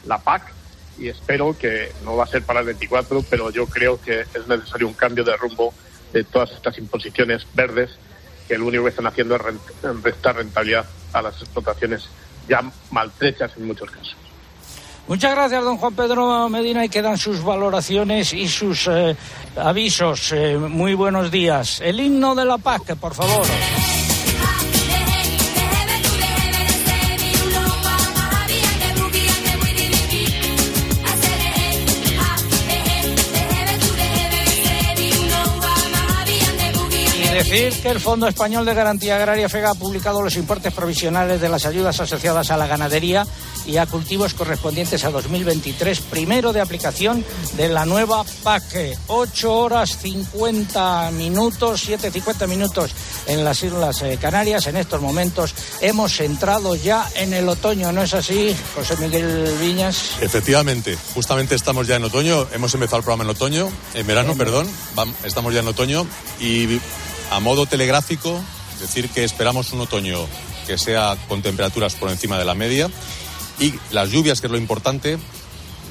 la 0.05 0.19
PAC, 0.19 0.53
y 0.97 1.09
espero 1.09 1.57
que 1.59 1.91
no 2.05 2.15
va 2.15 2.23
a 2.23 2.27
ser 2.27 2.43
para 2.43 2.61
el 2.61 2.67
24, 2.67 3.21
pero 3.29 3.51
yo 3.51 3.65
creo 3.65 3.99
que 4.01 4.21
es 4.21 4.47
necesario 4.47 4.87
un 4.87 4.93
cambio 4.93 5.25
de 5.25 5.35
rumbo 5.35 5.73
de 6.13 6.23
todas 6.23 6.51
estas 6.51 6.77
imposiciones 6.77 7.45
verdes 7.53 7.91
que 8.47 8.57
lo 8.57 8.67
único 8.67 8.83
que 8.83 8.89
están 8.89 9.07
haciendo 9.07 9.35
es 9.35 9.41
restar 10.03 10.35
rentabilidad 10.35 10.85
a 11.13 11.21
las 11.21 11.41
explotaciones 11.41 12.07
ya 12.47 12.61
maltrechas 12.91 13.51
en 13.57 13.67
muchos 13.67 13.89
casos. 13.91 14.15
Muchas 15.07 15.31
gracias, 15.31 15.63
don 15.63 15.77
Juan 15.77 15.95
Pedro 15.95 16.49
Medina, 16.49 16.83
y 16.83 16.89
quedan 16.89 17.17
sus 17.17 17.41
valoraciones 17.41 18.33
y 18.33 18.47
sus 18.49 18.87
eh, 18.89 19.15
avisos. 19.55 20.33
Eh, 20.33 20.57
muy 20.57 20.95
buenos 20.95 21.31
días. 21.31 21.79
El 21.79 22.01
himno 22.01 22.35
de 22.35 22.43
la 22.43 22.57
paz, 22.57 22.81
que 22.85 22.95
por 22.97 23.13
favor. 23.13 23.45
Decir 37.37 37.73
que 37.81 37.89
el 37.89 37.99
Fondo 37.99 38.27
Español 38.27 38.65
de 38.65 38.73
Garantía 38.73 39.15
Agraria 39.15 39.47
FEGA 39.47 39.71
ha 39.71 39.75
publicado 39.75 40.21
los 40.21 40.35
importes 40.37 40.73
provisionales 40.73 41.39
de 41.39 41.49
las 41.49 41.65
ayudas 41.65 41.99
asociadas 41.99 42.49
a 42.49 42.57
la 42.57 42.65
ganadería 42.65 43.27
y 43.65 43.77
a 43.77 43.85
cultivos 43.85 44.33
correspondientes 44.33 45.03
a 45.03 45.11
2023, 45.11 45.99
primero 46.01 46.51
de 46.51 46.61
aplicación 46.61 47.23
de 47.55 47.69
la 47.69 47.85
nueva 47.85 48.23
PAC. 48.43 48.97
8 49.07 49.53
horas 49.53 49.97
50 49.97 51.11
minutos, 51.11 51.87
7.50 51.87 52.47
minutos 52.47 52.91
en 53.27 53.43
las 53.43 53.61
Islas 53.61 54.01
eh, 54.01 54.17
Canarias. 54.19 54.65
En 54.67 54.77
estos 54.77 55.01
momentos 55.01 55.53
hemos 55.81 56.19
entrado 56.19 56.75
ya 56.75 57.07
en 57.15 57.33
el 57.33 57.47
otoño, 57.49 57.91
¿no 57.91 58.01
es 58.01 58.13
así, 58.13 58.55
José 58.73 58.97
Miguel 58.97 59.53
Viñas? 59.59 60.17
Efectivamente, 60.21 60.97
justamente 61.13 61.53
estamos 61.53 61.85
ya 61.85 61.97
en 61.97 62.05
otoño. 62.05 62.47
Hemos 62.53 62.73
empezado 62.73 62.97
el 62.97 63.03
programa 63.03 63.25
en 63.25 63.29
otoño, 63.29 63.69
en 63.93 64.07
verano, 64.07 64.35
perdón. 64.35 64.67
Estamos 65.23 65.53
ya 65.53 65.59
en 65.59 65.67
otoño 65.67 66.07
y 66.39 66.79
a 67.31 67.39
modo 67.39 67.65
telegráfico, 67.65 68.39
decir 68.79 69.09
que 69.09 69.23
esperamos 69.23 69.73
un 69.73 69.81
otoño 69.81 70.19
que 70.65 70.77
sea 70.77 71.17
con 71.27 71.41
temperaturas 71.41 71.95
por 71.95 72.09
encima 72.09 72.37
de 72.37 72.45
la 72.45 72.55
media 72.55 72.89
y 73.59 73.73
las 73.91 74.11
lluvias, 74.11 74.41
que 74.41 74.47
es 74.47 74.51
lo 74.51 74.57
importante, 74.57 75.17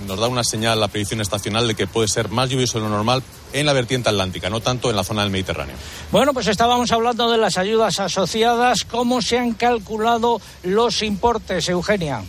nos 0.07 0.20
da 0.20 0.29
una 0.29 0.44
señal 0.44 0.79
la 0.79 0.88
predicción 0.88 1.20
estacional 1.20 1.66
de 1.66 1.75
que 1.75 1.87
puede 1.87 2.09
ser 2.09 2.29
más 2.29 2.51
lluvioso 2.51 2.79
de 2.79 2.85
lo 2.85 2.90
normal 2.90 3.22
en 3.53 3.66
la 3.66 3.72
vertiente 3.72 4.09
atlántica, 4.09 4.51
no 4.51 4.61
tanto 4.61 4.90
en 4.90 4.96
la 4.96 5.05
zona 5.05 5.22
del 5.22 5.31
Mediterráneo. 5.31 5.77
Bueno, 6.12 6.33
pues 6.35 6.46
estábamos 6.49 6.92
hablando 6.92 7.31
de 7.31 7.38
las 7.38 7.57
ayudas 7.57 7.99
asociadas. 8.01 8.85
¿Cómo 8.85 9.22
se 9.22 9.38
han 9.38 9.55
calculado 9.55 10.40
los 10.62 11.03
importes, 11.03 11.68
Eugenia? 11.68 12.22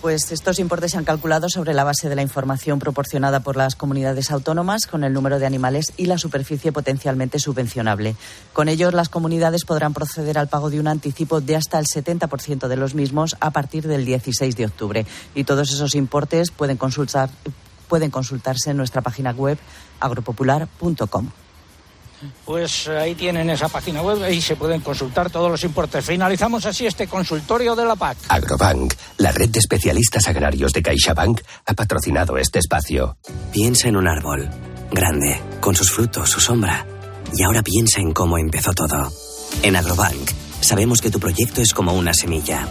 Pues 0.00 0.32
estos 0.32 0.58
importes 0.58 0.92
se 0.92 0.96
han 0.96 1.04
calculado 1.04 1.50
sobre 1.50 1.74
la 1.74 1.84
base 1.84 2.08
de 2.08 2.14
la 2.14 2.22
información 2.22 2.78
proporcionada 2.78 3.40
por 3.40 3.56
las 3.56 3.74
comunidades 3.74 4.30
autónomas 4.30 4.86
con 4.86 5.04
el 5.04 5.12
número 5.12 5.38
de 5.38 5.44
animales 5.44 5.92
y 5.98 6.06
la 6.06 6.16
superficie 6.16 6.72
potencialmente 6.72 7.38
subvencionable. 7.38 8.16
Con 8.54 8.70
ellos, 8.70 8.94
las 8.94 9.10
comunidades 9.10 9.66
podrán 9.66 9.92
proceder 9.92 10.38
al 10.38 10.48
pago 10.48 10.70
de 10.70 10.80
un 10.80 10.88
anticipo 10.88 11.42
de 11.42 11.56
hasta 11.56 11.78
el 11.78 11.84
70% 11.84 12.66
de 12.66 12.76
los 12.76 12.94
mismos 12.94 13.36
a 13.40 13.50
partir 13.50 13.86
del 13.86 14.06
16 14.06 14.56
de 14.56 14.64
octubre. 14.64 15.06
Y 15.34 15.44
todos 15.44 15.70
esos 15.70 15.94
importes 15.94 16.50
pueden, 16.50 16.78
consultar, 16.78 17.28
pueden 17.86 18.10
consultarse 18.10 18.70
en 18.70 18.78
nuestra 18.78 19.02
página 19.02 19.32
web 19.32 19.58
agropopular.com. 20.00 21.30
Pues 22.44 22.86
eh, 22.86 22.98
ahí 22.98 23.14
tienen 23.14 23.48
esa 23.50 23.68
página 23.68 24.02
web 24.02 24.30
y 24.30 24.40
se 24.40 24.56
pueden 24.56 24.80
consultar 24.80 25.30
todos 25.30 25.50
los 25.50 25.64
importes. 25.64 26.04
Finalizamos 26.04 26.66
así 26.66 26.86
este 26.86 27.06
consultorio 27.06 27.74
de 27.74 27.84
la 27.84 27.96
PAC. 27.96 28.18
Agrobank, 28.28 28.94
la 29.18 29.32
red 29.32 29.48
de 29.48 29.58
especialistas 29.58 30.28
agrarios 30.28 30.72
de 30.72 30.82
CaixaBank, 30.82 31.40
ha 31.66 31.74
patrocinado 31.74 32.36
este 32.36 32.58
espacio. 32.58 33.16
Piensa 33.52 33.88
en 33.88 33.96
un 33.96 34.08
árbol, 34.08 34.48
grande, 34.90 35.40
con 35.60 35.74
sus 35.74 35.90
frutos, 35.90 36.30
su 36.30 36.40
sombra. 36.40 36.86
Y 37.34 37.42
ahora 37.42 37.62
piensa 37.62 38.00
en 38.00 38.12
cómo 38.12 38.38
empezó 38.38 38.72
todo. 38.72 39.10
En 39.62 39.76
Agrobank, 39.76 40.30
sabemos 40.60 41.00
que 41.00 41.10
tu 41.10 41.20
proyecto 41.20 41.62
es 41.62 41.72
como 41.72 41.94
una 41.94 42.12
semilla. 42.12 42.66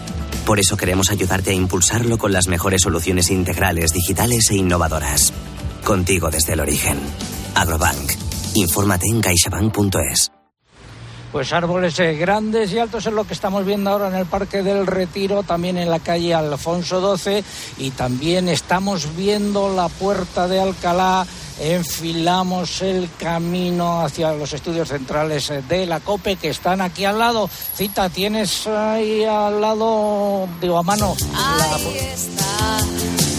Por 0.46 0.60
eso 0.60 0.76
queremos 0.76 1.10
ayudarte 1.10 1.50
a 1.50 1.54
impulsarlo 1.54 2.18
con 2.18 2.32
las 2.32 2.46
mejores 2.46 2.82
soluciones 2.82 3.30
integrales, 3.30 3.92
digitales 3.92 4.50
e 4.50 4.56
innovadoras. 4.56 5.32
Contigo 5.84 6.30
desde 6.30 6.52
el 6.52 6.60
origen. 6.60 6.98
Agrobank 7.54 8.29
Infórmate 8.54 9.06
en 9.06 9.20
caixabank.es. 9.20 10.32
Pues 11.32 11.52
árboles 11.52 11.96
eh, 12.00 12.14
grandes 12.14 12.72
y 12.72 12.78
altos 12.78 13.06
es 13.06 13.12
lo 13.12 13.24
que 13.24 13.34
estamos 13.34 13.64
viendo 13.64 13.90
ahora 13.90 14.08
en 14.08 14.16
el 14.16 14.26
Parque 14.26 14.64
del 14.64 14.84
Retiro, 14.84 15.44
también 15.44 15.78
en 15.78 15.88
la 15.88 16.00
calle 16.00 16.34
Alfonso 16.34 17.16
XII 17.16 17.44
y 17.78 17.92
también 17.92 18.48
estamos 18.48 19.14
viendo 19.16 19.72
la 19.72 19.88
Puerta 19.88 20.48
de 20.48 20.60
Alcalá. 20.60 21.24
Enfilamos 21.60 22.82
el 22.82 23.08
camino 23.16 24.00
hacia 24.00 24.32
los 24.32 24.52
estudios 24.52 24.88
centrales 24.88 25.50
eh, 25.50 25.62
de 25.68 25.86
la 25.86 26.00
COPE 26.00 26.34
que 26.34 26.48
están 26.48 26.80
aquí 26.80 27.04
al 27.04 27.20
lado. 27.20 27.48
Cita, 27.48 28.08
tienes 28.08 28.66
ahí 28.66 29.22
al 29.22 29.60
lado, 29.60 30.48
digo 30.60 30.78
a 30.78 30.82
mano. 30.82 31.14
Ahí 31.32 31.96
está 32.12 33.29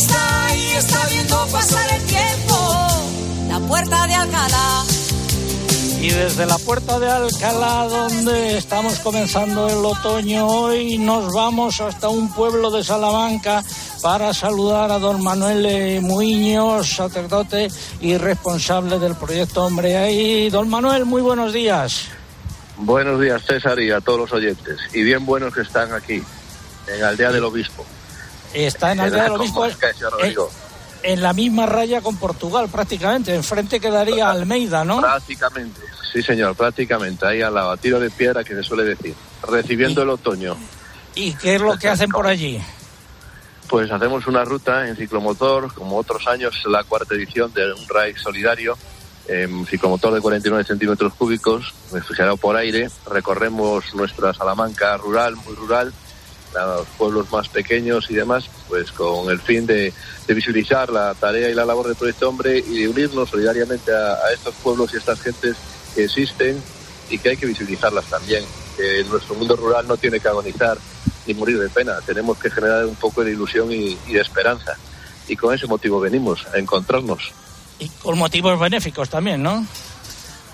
está, 0.00 0.46
ahí 0.46 0.72
está 0.76 1.06
viendo 1.08 1.46
pasar 1.52 1.86
el 1.94 2.02
tiempo. 2.06 2.54
La 3.48 3.58
puerta 3.60 4.06
de 4.06 4.14
Alcalá. 4.14 4.84
Y 6.00 6.08
desde 6.08 6.46
la 6.46 6.56
puerta 6.58 6.98
de 6.98 7.10
Alcalá, 7.10 7.86
donde 7.88 8.56
estamos 8.56 8.98
comenzando 9.00 9.68
el 9.68 9.84
otoño, 9.84 10.46
hoy 10.46 10.96
nos 10.96 11.32
vamos 11.34 11.80
hasta 11.82 12.08
un 12.08 12.32
pueblo 12.32 12.70
de 12.70 12.82
Salamanca 12.82 13.62
para 14.00 14.32
saludar 14.32 14.90
a 14.90 14.98
don 14.98 15.22
Manuel 15.22 16.00
Muiños, 16.00 16.88
sacerdote 16.88 17.68
y 18.00 18.16
responsable 18.16 18.98
del 18.98 19.14
proyecto 19.14 19.64
Hombre 19.64 19.98
Ahí. 19.98 20.48
Don 20.48 20.70
Manuel, 20.70 21.04
muy 21.04 21.20
buenos 21.20 21.52
días. 21.52 22.08
Buenos 22.78 23.20
días, 23.20 23.42
César, 23.46 23.78
y 23.78 23.90
a 23.90 24.00
todos 24.00 24.20
los 24.20 24.32
oyentes. 24.32 24.78
Y 24.94 25.02
bien 25.02 25.26
buenos 25.26 25.52
que 25.52 25.60
están 25.60 25.92
aquí, 25.92 26.22
en 26.86 27.04
Aldea 27.04 27.30
del 27.30 27.44
Obispo. 27.44 27.84
Está 28.54 28.92
en 28.92 29.00
Aldea 29.00 29.24
del 29.24 29.32
Obispo. 29.32 29.66
En, 29.66 30.36
en 31.02 31.22
la 31.22 31.32
misma 31.32 31.66
raya 31.66 32.00
con 32.00 32.16
Portugal, 32.16 32.68
prácticamente. 32.68 33.34
Enfrente 33.34 33.80
quedaría 33.80 34.30
Almeida, 34.30 34.84
¿no? 34.84 35.00
Prácticamente, 35.00 35.80
sí, 36.12 36.22
señor, 36.22 36.54
prácticamente. 36.56 37.26
Ahí 37.26 37.42
al 37.42 37.54
lado, 37.54 37.70
a 37.70 37.76
tiro 37.76 38.00
de 38.00 38.10
piedra, 38.10 38.44
que 38.44 38.54
se 38.54 38.62
suele 38.62 38.84
decir. 38.84 39.14
Recibiendo 39.42 40.02
el 40.02 40.10
otoño. 40.10 40.56
¿Y 41.14 41.34
qué 41.34 41.56
es 41.56 41.60
lo 41.60 41.76
que 41.78 41.88
hacen 41.88 42.10
por 42.10 42.26
allí? 42.26 42.60
Pues 43.68 43.90
hacemos 43.90 44.26
una 44.26 44.44
ruta 44.44 44.88
en 44.88 44.96
ciclomotor, 44.96 45.72
como 45.74 45.96
otros 45.96 46.26
años, 46.26 46.60
la 46.66 46.82
cuarta 46.84 47.14
edición 47.14 47.52
de 47.52 47.72
un 47.72 47.88
RAI 47.88 48.16
solidario, 48.16 48.76
en 49.28 49.64
ciclomotor 49.66 50.12
de 50.12 50.20
49 50.20 50.64
centímetros 50.64 51.14
cúbicos, 51.14 51.72
refrigerado 51.92 52.36
por 52.36 52.56
aire. 52.56 52.90
Recorremos 53.08 53.94
nuestra 53.94 54.34
Salamanca 54.34 54.96
rural, 54.96 55.36
muy 55.36 55.54
rural, 55.54 55.92
los 56.54 56.86
pueblos 56.98 57.30
más 57.30 57.48
pequeños 57.48 58.10
y 58.10 58.14
demás, 58.14 58.44
pues 58.68 58.90
con 58.92 59.30
el 59.30 59.40
fin 59.40 59.66
de, 59.66 59.92
de 60.26 60.34
visibilizar 60.34 60.90
la 60.90 61.14
tarea 61.14 61.48
y 61.48 61.54
la 61.54 61.64
labor 61.64 61.86
del 61.86 61.96
Proyecto 61.96 62.28
Hombre 62.28 62.58
y 62.58 62.80
de 62.80 62.88
unirnos 62.88 63.30
solidariamente 63.30 63.92
a, 63.92 64.14
a 64.14 64.32
estos 64.32 64.54
pueblos 64.56 64.92
y 64.92 64.96
a 64.96 64.98
estas 64.98 65.20
gentes 65.20 65.56
que 65.94 66.04
existen 66.04 66.60
y 67.08 67.18
que 67.18 67.30
hay 67.30 67.36
que 67.36 67.46
visibilizarlas 67.46 68.04
también. 68.06 68.44
Nuestro 69.10 69.34
mundo 69.34 69.56
rural 69.56 69.86
no 69.86 69.96
tiene 69.98 70.20
que 70.20 70.28
agonizar 70.28 70.78
ni 71.26 71.34
morir 71.34 71.58
de 71.58 71.68
pena, 71.68 72.00
tenemos 72.06 72.38
que 72.38 72.50
generar 72.50 72.86
un 72.86 72.94
poco 72.96 73.22
de 73.22 73.32
ilusión 73.32 73.70
y, 73.70 73.98
y 74.06 74.12
de 74.14 74.20
esperanza. 74.20 74.74
Y 75.28 75.36
con 75.36 75.54
ese 75.54 75.66
motivo 75.66 76.00
venimos 76.00 76.46
a 76.54 76.58
encontrarnos. 76.58 77.30
Y 77.78 77.88
con 77.88 78.18
motivos 78.18 78.58
benéficos 78.58 79.10
también, 79.10 79.42
¿no? 79.42 79.66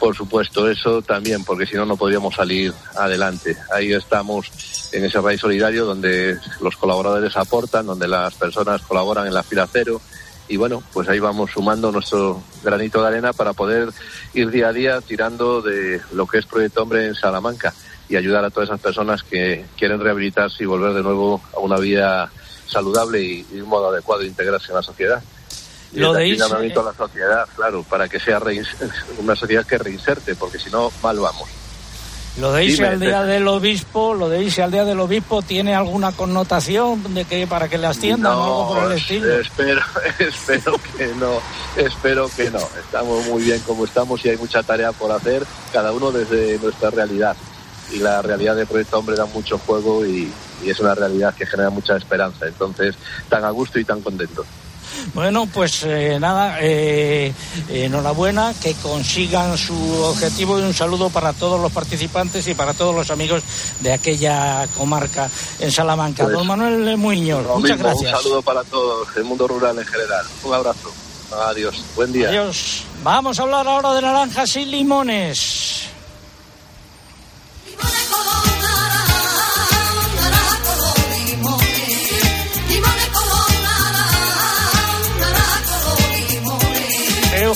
Por 0.01 0.15
supuesto, 0.17 0.69
eso 0.69 1.03
también, 1.03 1.45
porque 1.45 1.67
si 1.67 1.75
no, 1.75 1.87
no 1.87 1.97
podríamos 1.97 2.35
salir 2.35 2.75
adelante. 2.97 3.57
Ahí 3.73 3.93
estamos 3.93 4.51
en 4.97 5.05
ese 5.05 5.21
país 5.21 5.41
solidario 5.41 5.85
donde 5.85 6.39
los 6.61 6.77
colaboradores 6.77 7.37
aportan, 7.37 7.87
donde 7.87 8.09
las 8.09 8.35
personas 8.35 8.83
colaboran 8.83 9.27
en 9.27 9.35
la 9.35 9.43
fila 9.43 9.69
cero. 9.71 10.01
Y 10.49 10.57
bueno, 10.57 10.83
pues 10.93 11.09
ahí 11.09 11.19
vamos 11.19 11.51
sumando 11.51 11.91
nuestro 11.91 12.41
granito 12.63 13.01
de 13.03 13.09
arena 13.09 13.33
para 13.33 13.53
poder 13.53 13.89
ir 14.33 14.51
día 14.51 14.69
a 14.69 14.73
día 14.73 15.01
tirando 15.01 15.61
de 15.61 16.01
lo 16.13 16.27
que 16.27 16.39
es 16.39 16.47
Proyecto 16.47 16.83
Hombre 16.83 17.07
en 17.07 17.15
Salamanca 17.15 17.75
y 18.09 18.15
ayudar 18.17 18.45
a 18.45 18.51
todas 18.51 18.69
esas 18.69 18.81
personas 18.81 19.25
que 19.25 19.65
quieren 19.77 20.01
rehabilitarse 20.01 20.63
y 20.63 20.67
volver 20.67 20.93
de 20.95 21.03
nuevo 21.03 21.43
a 21.55 21.59
una 21.59 21.79
vida 21.79 22.31
saludable 22.69 23.21
y, 23.21 23.47
y 23.53 23.61
un 23.61 23.69
modo 23.69 23.91
adecuado 23.91 24.23
de 24.23 24.29
integrarse 24.29 24.69
en 24.69 24.77
la 24.77 24.83
sociedad. 24.83 25.23
Y 25.93 25.99
Lo 26.01 26.13
de 26.13 26.29
irse- 26.29 26.81
a 26.81 26.83
la 26.85 26.95
sociedad, 26.95 27.49
claro, 27.57 27.83
para 27.83 28.09
que 28.09 28.21
sea 28.21 28.41
una 29.19 29.35
sociedad 29.35 29.67
que 29.67 29.79
reinserte, 29.79 30.35
porque 30.37 30.59
si 30.59 30.71
no, 30.71 30.93
mal 31.03 31.19
vamos. 31.19 31.49
Lo 32.38 32.53
de 32.53 32.64
irse 32.66 32.83
Dime, 32.83 32.88
al 32.88 33.01
día 33.01 33.22
del 33.22 33.49
obispo, 33.49 34.12
lo 34.14 34.29
de 34.29 34.42
irse 34.42 34.62
al 34.62 34.70
día 34.70 34.85
del 34.85 35.01
obispo 35.01 35.40
tiene 35.40 35.75
alguna 35.75 36.12
connotación 36.12 37.14
de 37.14 37.25
que 37.25 37.46
para 37.46 37.68
que 37.68 37.79
le 37.79 37.87
asciendan 37.87 38.35
o 38.35 38.44
algo 38.44 38.75
por 38.75 38.92
el 38.92 38.99
estilo. 38.99 39.40
Espero, 39.40 39.81
espero 40.18 40.75
que 40.96 41.07
no, 41.14 41.40
espero 41.77 42.29
que 42.37 42.51
no. 42.51 42.61
Estamos 42.79 43.27
muy 43.27 43.42
bien 43.42 43.61
como 43.61 43.87
estamos 43.87 44.22
y 44.25 44.29
hay 44.29 44.37
mucha 44.37 44.62
tarea 44.62 44.92
por 44.92 45.12
hacer, 45.12 45.46
cada 45.72 45.92
uno 45.92 46.12
desde 46.12 46.59
nuestra 46.59 46.90
realidad. 46.90 47.37
Y 47.90 48.01
la 48.01 48.20
realidad 48.20 48.57
de 48.57 48.66
Proyecto 48.66 48.99
Hombre 48.99 49.16
da 49.16 49.27
mucho 49.27 49.59
juego 49.59 50.05
y, 50.05 50.31
y 50.62 50.70
es 50.70 50.79
una 50.81 50.94
realidad 50.94 51.35
que 51.35 51.46
genera 51.46 51.70
mucha 51.70 51.96
esperanza. 51.96 52.46
Entonces, 52.46 52.96
tan 53.31 53.44
a 53.44 53.51
gusto 53.51 53.79
y 53.79 53.85
tan 53.85 54.03
contento. 54.03 54.44
Bueno, 55.14 55.46
pues 55.46 55.83
eh, 55.85 56.18
nada, 56.20 56.59
eh, 56.61 57.33
enhorabuena, 57.68 58.55
que 58.61 58.75
consigan 58.75 59.57
su 59.57 59.75
objetivo 60.03 60.59
y 60.59 60.62
un 60.62 60.75
saludo 60.75 61.11
para 61.11 61.33
todos 61.33 61.61
los 61.61 61.72
participantes 61.72 62.46
y 62.49 62.55
para 62.55 62.75
todos 62.75 62.94
los 62.94 63.11
amigos 63.11 63.42
de 63.81 63.92
aquella 63.92 64.66
comarca 64.77 65.29
en 65.59 65.70
Salamanca. 65.70 66.25
Pues, 66.25 66.37
Don 66.37 66.46
Manuel 66.46 66.96
Muñoz, 66.96 67.46
muchas 67.46 67.77
mismo, 67.77 67.85
gracias. 67.85 68.14
Un 68.14 68.22
saludo 68.22 68.42
para 68.42 68.64
todos, 68.64 69.09
el 69.16 69.25
mundo 69.25 69.49
rural 69.49 69.79
en 69.79 69.87
general. 69.87 70.27
Un 70.44 70.55
abrazo. 70.55 70.92
Adiós. 71.49 71.83
Buen 71.96 72.12
día. 72.12 72.29
Adiós. 72.29 72.85
Vamos 73.03 73.38
a 73.38 73.42
hablar 73.42 73.66
ahora 73.66 73.94
de 73.94 74.03
naranjas 74.03 74.57
y 74.57 74.64
limones. 74.64 75.96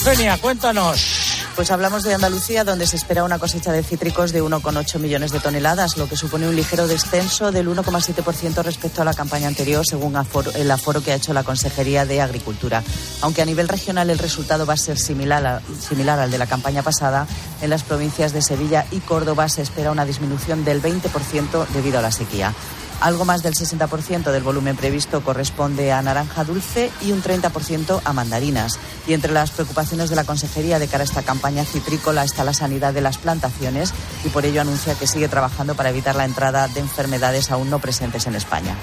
Eugenia, 0.01 0.39
cuéntanos. 0.39 1.45
Pues 1.55 1.71
hablamos 1.71 2.05
de 2.05 2.15
Andalucía, 2.15 2.65
donde 2.65 2.87
se 2.87 2.97
espera 2.97 3.23
una 3.23 3.39
cosecha 3.39 3.71
de 3.71 3.83
cítricos 3.83 4.33
de 4.33 4.43
1,8 4.43 4.99
millones 4.99 5.31
de 5.31 5.41
toneladas, 5.41 5.99
lo 5.99 6.09
que 6.09 6.17
supone 6.17 6.49
un 6.49 6.57
ligero 6.57 6.89
descenso 6.89 7.53
del 7.53 7.69
1,7% 7.69 8.63
respecto 8.63 9.03
a 9.03 9.05
la 9.05 9.13
campaña 9.13 9.49
anterior, 9.49 9.85
según 9.87 10.17
el 10.55 10.71
aforo 10.71 11.03
que 11.03 11.13
ha 11.13 11.17
hecho 11.17 11.35
la 11.35 11.45
Consejería 11.45 12.07
de 12.07 12.23
Agricultura. 12.23 12.83
Aunque 13.21 13.43
a 13.43 13.45
nivel 13.45 13.69
regional 13.69 14.09
el 14.09 14.19
resultado 14.19 14.65
va 14.65 14.73
a 14.73 14.79
ser 14.79 14.99
similar, 14.99 15.61
similar 15.87 16.19
al 16.19 16.31
de 16.31 16.39
la 16.39 16.47
campaña 16.47 16.83
pasada, 16.83 17.27
en 17.61 17.69
las 17.69 17.83
provincias 17.83 18.33
de 18.33 18.41
Sevilla 18.41 18.87
y 18.91 19.01
Córdoba 19.01 19.51
se 19.51 19.61
espera 19.61 19.93
una 19.93 20.07
disminución 20.07 20.65
del 20.65 20.81
20% 20.81 21.67
debido 21.75 21.99
a 21.99 22.03
la 22.03 22.11
sequía. 22.11 22.55
Algo 23.01 23.25
más 23.25 23.43
del 23.43 23.55
60% 23.55 24.31
del 24.31 24.43
volumen 24.43 24.77
previsto 24.77 25.23
corresponde 25.23 25.91
a 25.91 26.03
naranja 26.03 26.45
dulce 26.45 26.91
y 27.01 27.13
un 27.13 27.23
30% 27.23 28.03
a 28.05 28.13
mandarinas. 28.13 28.79
Y 29.07 29.15
entre 29.15 29.33
las 29.33 29.51
preocupaciones 29.51 30.11
de 30.11 30.17
la 30.17 30.25
Consejería 30.25 30.79
de 30.79 30.87
cara 30.87 31.03
a 31.03 31.05
esta 31.05 31.23
campaña 31.23 31.65
citrícola 31.65 32.25
está 32.25 32.45
la 32.45 32.53
sanidad 32.53 32.93
de 32.93 33.01
las 33.01 33.17
plantaciones 33.17 33.95
y 34.25 34.29
por 34.29 34.45
ello 34.45 34.61
anuncia 34.61 34.95
que 34.95 35.07
sigue 35.07 35.29
trabajando 35.29 35.75
para 35.75 35.91
evitar 35.91 36.15
la 36.15 36.27
entrada 36.27 36.69
de 36.69 36.81
enfermedades 36.81 37.51
aún 37.51 37.71
no 37.71 37.79
presentes 37.79 38.27
en 38.27 38.35
España. 38.35 38.77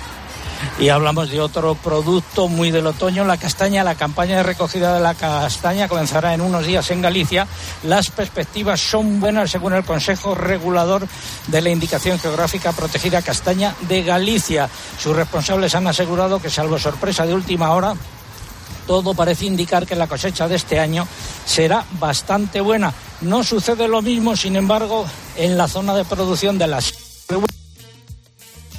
Y 0.80 0.90
hablamos 0.90 1.30
de 1.30 1.42
otro 1.42 1.76
producto 1.76 2.48
muy 2.48 2.72
del 2.72 2.88
otoño, 2.88 3.26
la 3.26 3.38
castaña. 3.38 3.84
La 3.84 3.96
campaña 3.96 4.38
de 4.38 4.44
recogida 4.44 4.94
de 4.94 5.02
la 5.02 5.16
castaña 5.16 5.88
comenzará 5.88 6.34
en 6.34 6.42
unos 6.42 6.66
días 6.66 6.90
en 6.92 7.02
Galicia. 7.02 7.48
Las 7.84 8.10
perspectivas 8.12 8.80
son 8.80 9.20
buenas 9.20 9.52
según 9.52 9.74
el 9.74 9.84
Consejo 9.84 10.36
Regulador 10.36 11.08
de 11.48 11.62
la 11.62 11.70
Indicación 11.70 12.20
Geográfica 12.20 12.74
Protegida 12.74 13.22
Castaña 13.22 13.76
de 13.82 14.04
Galicia. 14.04 14.70
Sus 15.00 15.16
responsables 15.16 15.74
han 15.76 15.88
asegurado 15.88 16.40
que, 16.40 16.50
salvo 16.50 16.78
sorpresa 16.78 17.26
de 17.26 17.34
última 17.34 17.72
hora, 17.72 17.96
todo 18.86 19.14
parece 19.14 19.46
indicar 19.46 19.86
que 19.86 19.96
la 19.96 20.08
cosecha 20.08 20.48
de 20.48 20.56
este 20.56 20.80
año 20.80 21.08
será 21.46 21.86
bastante 22.00 22.62
buena. 22.62 22.94
No 23.22 23.44
sucede 23.44 23.88
lo 23.88 24.02
mismo, 24.02 24.36
sin 24.36 24.56
embargo, 24.56 25.06
en 25.36 25.58
la 25.58 25.68
zona 25.68 25.94
de 25.94 26.06
producción 26.06 26.58
de 26.58 26.68
las 26.68 27.07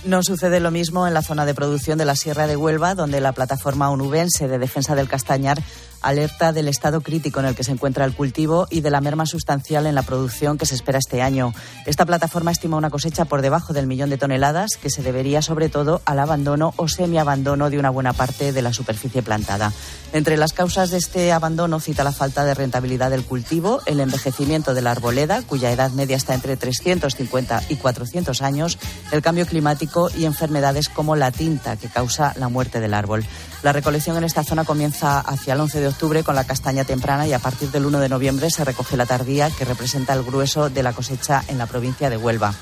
No 0.05 0.23
sucede 0.23 0.61
lo 0.61 0.71
mismo 0.71 1.07
en 1.07 1.15
la 1.15 1.23
zona 1.23 1.45
de 1.45 1.55
producción 1.55 1.99
de 1.99 2.05
la 2.05 2.15
Sierra 2.15 2.47
de 2.47 2.57
Huelva, 2.57 2.95
donde 2.95 3.21
la 3.21 3.33
plataforma 3.33 3.91
onubense 3.91 4.47
de 4.47 4.59
defensa 4.59 4.95
del 4.95 5.09
castañar 5.09 5.61
alerta 6.03 6.53
del 6.53 6.69
estado 6.69 7.01
crítico 7.01 7.41
en 7.41 7.47
el 7.47 7.55
que 7.55 7.65
se 7.65 7.73
encuentra 7.73 8.05
el 8.05 8.15
cultivo 8.15 8.67
y 8.71 8.81
de 8.81 8.91
la 8.91 9.01
merma 9.01 9.27
sustancial 9.27 9.87
en 9.87 9.95
la 9.95 10.03
producción 10.03 10.59
que 10.59 10.67
se 10.67 10.75
espera 10.75 10.99
este 10.99 11.23
año. 11.23 11.53
Esta 11.87 12.07
plataforma 12.07 12.51
estima 12.51 12.77
una 12.77 12.91
cosecha 12.91 13.25
por 13.25 13.43
debajo 13.43 13.73
del 13.73 13.87
millón 13.87 14.11
de 14.11 14.19
toneladas, 14.19 14.77
que 14.81 14.91
se 14.91 15.03
debería 15.03 15.43
sobre 15.43 15.69
todo 15.69 16.03
al 16.05 16.19
abandono 16.19 16.75
o 16.77 16.89
semiabandono 16.89 17.71
de 17.71 17.79
una 17.79 17.91
buena 17.91 18.13
parte 18.13 18.53
de 18.53 18.63
la 18.63 18.73
superficie 18.73 19.23
plantada. 19.23 19.73
Entre 20.13 20.37
las 20.37 20.53
causas 20.53 20.91
de 20.91 20.99
este 20.99 21.33
abandono 21.33 21.81
cita 21.81 22.05
la 22.05 22.13
falta 22.13 22.45
de 22.45 22.55
rentabilidad 22.55 23.11
del 23.11 23.25
cultivo, 23.25 23.81
el 23.87 24.01
envejecimiento 24.01 24.75
de 24.75 24.83
la 24.83 24.93
arboleda, 24.93 25.43
cuya 25.43 25.73
edad 25.73 25.91
media 25.91 26.17
está 26.17 26.35
entre 26.35 26.57
350 26.57 27.63
y 27.69 27.77
400 27.77 28.43
años, 28.43 28.79
el 29.13 29.23
cambio 29.23 29.47
climático 29.47 30.11
y 30.17 30.25
enfermedades 30.25 30.89
como 30.89 31.17
la 31.17 31.31
tinta, 31.31 31.77
que 31.77 31.89
causa 31.89 32.33
la 32.37 32.49
muerte 32.49 32.81
del 32.81 32.95
árbol. 32.95 33.25
La 33.63 33.73
recolección 33.73 34.17
en 34.17 34.25
esta 34.25 34.45
zona 34.45 34.65
comienza 34.65 35.19
hacia 35.19 35.55
el 35.55 35.61
11 35.61 35.81
de 35.81 35.88
octubre 35.89 36.23
con 36.23 36.35
la 36.35 36.45
castaña 36.45 36.85
temprana 36.85 37.27
y 37.27 37.33
a 37.33 37.39
partir 37.39 37.71
del 37.71 37.87
1 37.87 38.01
de 38.01 38.09
noviembre 38.09 38.51
se 38.51 38.65
recoge 38.65 38.97
la 38.97 39.07
tardía, 39.07 39.51
que 39.51 39.65
representa 39.65 40.13
el 40.15 40.23
grueso 40.23 40.71
de 40.71 40.83
la 40.83 40.93
cosecha 40.93 41.43
en 41.49 41.59
la 41.59 41.67
provincia 41.67 42.11
de 42.11 42.17
Huelva. 42.17 42.55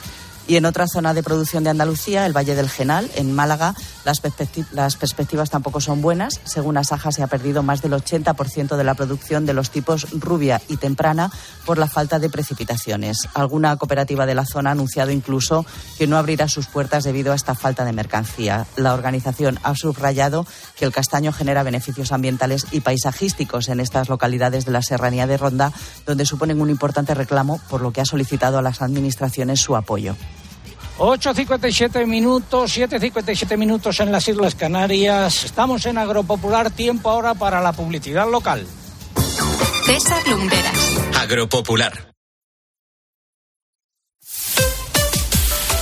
Y 0.48 0.56
en 0.56 0.64
otra 0.64 0.86
zona 0.86 1.12
de 1.12 1.24
producción 1.24 1.64
de 1.64 1.70
Andalucía, 1.70 2.24
el 2.24 2.32
Valle 2.36 2.54
del 2.54 2.70
Genal, 2.70 3.10
en 3.16 3.34
Málaga, 3.34 3.74
las, 4.04 4.22
perspecti- 4.22 4.64
las 4.70 4.94
perspectivas 4.94 5.50
tampoco 5.50 5.80
son 5.80 6.00
buenas. 6.02 6.40
Según 6.44 6.76
Asaja, 6.76 7.10
se 7.10 7.24
ha 7.24 7.26
perdido 7.26 7.64
más 7.64 7.82
del 7.82 7.92
80% 7.92 8.76
de 8.76 8.84
la 8.84 8.94
producción 8.94 9.44
de 9.44 9.54
los 9.54 9.70
tipos 9.70 10.06
rubia 10.12 10.62
y 10.68 10.76
temprana 10.76 11.32
por 11.64 11.78
la 11.78 11.88
falta 11.88 12.20
de 12.20 12.30
precipitaciones. 12.30 13.28
Alguna 13.34 13.76
cooperativa 13.76 14.24
de 14.24 14.36
la 14.36 14.46
zona 14.46 14.70
ha 14.70 14.72
anunciado 14.74 15.10
incluso 15.10 15.66
que 15.98 16.06
no 16.06 16.16
abrirá 16.16 16.46
sus 16.46 16.68
puertas 16.68 17.02
debido 17.02 17.32
a 17.32 17.36
esta 17.36 17.56
falta 17.56 17.84
de 17.84 17.92
mercancía. 17.92 18.66
La 18.76 18.94
organización 18.94 19.58
ha 19.64 19.74
subrayado 19.74 20.46
que 20.76 20.84
el 20.84 20.92
castaño 20.92 21.32
genera 21.32 21.64
beneficios 21.64 22.12
ambientales 22.12 22.66
y 22.70 22.80
paisajísticos 22.82 23.68
en 23.68 23.80
estas 23.80 24.08
localidades 24.08 24.64
de 24.64 24.70
la 24.70 24.82
serranía 24.82 25.26
de 25.26 25.38
Ronda, 25.38 25.72
donde 26.06 26.24
suponen 26.24 26.60
un 26.60 26.70
importante 26.70 27.14
reclamo, 27.14 27.60
por 27.68 27.80
lo 27.80 27.92
que 27.92 28.00
ha 28.00 28.04
solicitado 28.04 28.58
a 28.58 28.62
las 28.62 28.80
administraciones 28.80 29.60
su 29.60 29.74
apoyo. 29.74 30.14
8.57 30.98 32.06
minutos, 32.06 32.76
7.57 32.76 33.56
minutos 33.58 34.00
en 34.00 34.10
las 34.10 34.26
Islas 34.28 34.54
Canarias. 34.54 35.44
Estamos 35.44 35.84
en 35.86 35.98
Agropopular, 35.98 36.70
tiempo 36.70 37.10
ahora 37.10 37.34
para 37.34 37.60
la 37.60 37.72
publicidad 37.72 38.30
local. 38.30 38.66
César 39.84 40.26
Lumbreras. 40.26 40.98
Agropopular. 41.20 42.12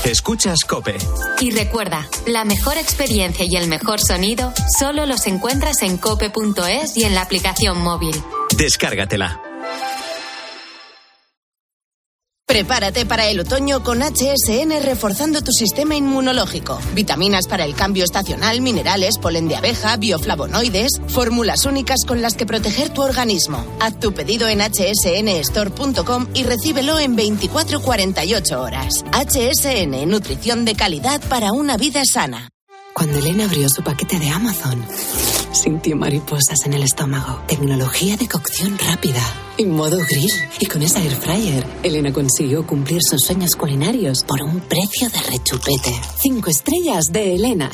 Escuchas 0.04 0.64
Cope. 0.68 0.96
Y 1.40 1.50
recuerda, 1.52 2.06
la 2.26 2.44
mejor 2.44 2.76
experiencia 2.76 3.46
y 3.48 3.56
el 3.56 3.68
mejor 3.68 4.00
sonido 4.00 4.52
solo 4.78 5.06
los 5.06 5.26
encuentras 5.26 5.82
en 5.82 5.96
cope.es 5.96 6.96
y 6.96 7.04
en 7.04 7.14
la 7.14 7.22
aplicación 7.22 7.78
móvil. 7.78 8.14
Descárgatela. 8.56 9.40
Prepárate 12.46 13.06
para 13.06 13.26
el 13.26 13.40
otoño 13.40 13.82
con 13.82 14.00
HSN 14.02 14.82
reforzando 14.82 15.40
tu 15.40 15.50
sistema 15.50 15.96
inmunológico. 15.96 16.78
Vitaminas 16.94 17.48
para 17.48 17.64
el 17.64 17.74
cambio 17.74 18.04
estacional, 18.04 18.60
minerales, 18.60 19.16
polen 19.18 19.48
de 19.48 19.56
abeja, 19.56 19.96
bioflavonoides, 19.96 21.00
fórmulas 21.08 21.64
únicas 21.64 22.00
con 22.06 22.20
las 22.20 22.34
que 22.34 22.44
proteger 22.44 22.90
tu 22.90 23.00
organismo. 23.00 23.64
Haz 23.80 23.98
tu 23.98 24.12
pedido 24.12 24.46
en 24.46 24.60
hsnstore.com 24.60 26.28
y 26.34 26.42
recíbelo 26.42 26.98
en 26.98 27.16
24-48 27.16 28.56
horas. 28.58 29.04
HSN, 29.12 30.06
nutrición 30.06 30.66
de 30.66 30.74
calidad 30.74 31.22
para 31.28 31.52
una 31.52 31.78
vida 31.78 32.04
sana. 32.04 32.50
Cuando 32.92 33.18
Elena 33.18 33.46
abrió 33.46 33.68
su 33.70 33.82
paquete 33.82 34.20
de 34.20 34.28
Amazon, 34.28 34.84
sintió 35.54 35.96
mariposas 35.96 36.66
en 36.66 36.74
el 36.74 36.82
estómago. 36.82 37.40
Tecnología 37.46 38.16
de 38.16 38.28
cocción 38.28 38.76
rápida 38.78 39.22
y 39.56 39.64
modo 39.64 39.98
grill. 40.08 40.30
Y 40.60 40.66
con 40.66 40.82
esa 40.82 41.02
air 41.02 41.12
fryer, 41.12 41.66
Elena 41.82 42.12
consiguió 42.12 42.66
cumplir 42.66 43.00
sus 43.02 43.22
sueños 43.22 43.54
culinarios 43.56 44.24
por 44.24 44.42
un 44.42 44.60
precio 44.60 45.08
de 45.08 45.20
rechupete. 45.20 45.94
Cinco 46.20 46.50
estrellas 46.50 47.04
de 47.12 47.34
Elena. 47.34 47.70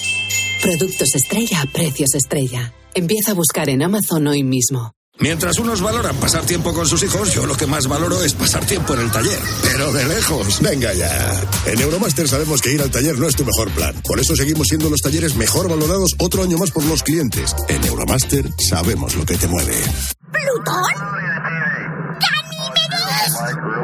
Productos 0.62 1.14
estrella 1.14 1.62
a 1.62 1.66
precios 1.66 2.14
estrella. 2.14 2.72
Empieza 2.94 3.32
a 3.32 3.34
buscar 3.34 3.68
en 3.70 3.82
Amazon 3.82 4.26
hoy 4.26 4.42
mismo. 4.42 4.92
Mientras 5.20 5.58
unos 5.58 5.82
valoran 5.82 6.16
pasar 6.16 6.46
tiempo 6.46 6.72
con 6.72 6.86
sus 6.86 7.02
hijos, 7.02 7.34
yo 7.34 7.44
lo 7.46 7.54
que 7.54 7.66
más 7.66 7.86
valoro 7.86 8.22
es 8.24 8.32
pasar 8.32 8.64
tiempo 8.64 8.94
en 8.94 9.00
el 9.00 9.10
taller. 9.10 9.38
Pero 9.62 9.92
de 9.92 10.06
lejos. 10.06 10.60
Venga 10.62 10.94
ya. 10.94 11.42
En 11.66 11.78
Euromaster 11.78 12.26
sabemos 12.26 12.62
que 12.62 12.72
ir 12.72 12.80
al 12.80 12.90
taller 12.90 13.18
no 13.18 13.28
es 13.28 13.36
tu 13.36 13.44
mejor 13.44 13.70
plan. 13.72 13.94
Por 14.02 14.18
eso 14.18 14.34
seguimos 14.34 14.68
siendo 14.68 14.88
los 14.88 15.02
talleres 15.02 15.36
mejor 15.36 15.68
valorados 15.68 16.14
otro 16.18 16.42
año 16.42 16.56
más 16.56 16.70
por 16.70 16.84
los 16.86 17.02
clientes. 17.02 17.54
En 17.68 17.84
Euromaster 17.84 18.48
sabemos 18.58 19.14
lo 19.14 19.26
que 19.26 19.36
te 19.36 19.46
mueve. 19.46 19.76
¿Plutón? 20.32 21.39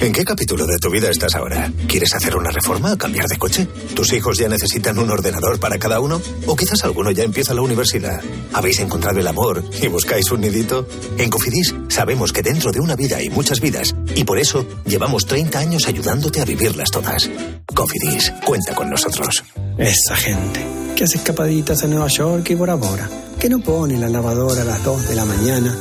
¿En 0.00 0.12
qué 0.12 0.24
capítulo 0.24 0.66
de 0.66 0.78
tu 0.78 0.90
vida 0.90 1.08
estás 1.10 1.34
ahora? 1.34 1.72
¿Quieres 1.86 2.14
hacer 2.14 2.36
una 2.36 2.50
reforma 2.50 2.92
o 2.92 2.98
cambiar 2.98 3.26
de 3.26 3.38
coche? 3.38 3.66
¿Tus 3.94 4.12
hijos 4.12 4.38
ya 4.38 4.48
necesitan 4.48 4.98
un 4.98 5.10
ordenador 5.10 5.58
para 5.58 5.78
cada 5.78 6.00
uno? 6.00 6.20
¿O 6.46 6.56
quizás 6.56 6.84
alguno 6.84 7.10
ya 7.10 7.24
empieza 7.24 7.54
la 7.54 7.62
universidad? 7.62 8.20
¿Habéis 8.52 8.80
encontrado 8.80 9.20
el 9.20 9.26
amor 9.26 9.64
y 9.80 9.86
buscáis 9.88 10.30
un 10.30 10.42
nidito? 10.42 10.86
En 11.16 11.30
Cofidis 11.30 11.74
sabemos 11.88 12.32
que 12.32 12.42
dentro 12.42 12.70
de 12.72 12.80
una 12.80 12.96
vida 12.96 13.16
hay 13.16 13.30
muchas 13.30 13.60
vidas 13.60 13.94
y 14.14 14.24
por 14.24 14.38
eso 14.38 14.66
llevamos 14.84 15.26
30 15.26 15.58
años 15.58 15.86
ayudándote 15.86 16.40
a 16.40 16.44
vivirlas 16.44 16.90
todas. 16.90 17.30
Cofidis, 17.74 18.32
cuenta 18.44 18.74
con 18.74 18.90
nosotros. 18.90 19.44
Esa 19.78 20.16
gente. 20.16 20.60
que 20.96 21.04
hace 21.04 21.16
escapaditas 21.16 21.82
a 21.82 21.88
Nueva 21.88 22.08
York 22.08 22.50
y 22.50 22.54
Bora 22.54 22.74
Bora, 22.74 23.08
que 23.40 23.48
no 23.48 23.60
pone 23.60 23.98
la 23.98 24.08
lavadora 24.08 24.62
a 24.62 24.64
las 24.64 24.84
2 24.84 25.08
de 25.08 25.14
la 25.16 25.24
mañana, 25.24 25.76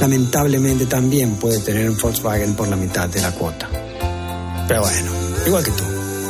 lamentablemente 0.00 0.86
también 0.86 1.36
puede 1.36 1.58
tener 1.60 1.88
un 1.88 1.96
Volkswagen 1.96 2.54
por 2.54 2.68
la 2.68 2.76
mitad 2.76 3.08
de 3.08 3.20
la 3.20 3.32
cuota. 3.32 3.68
Pero 4.68 4.80
bueno, 4.82 5.10
igual 5.46 5.64
que 5.64 5.70
tú. 5.70 5.84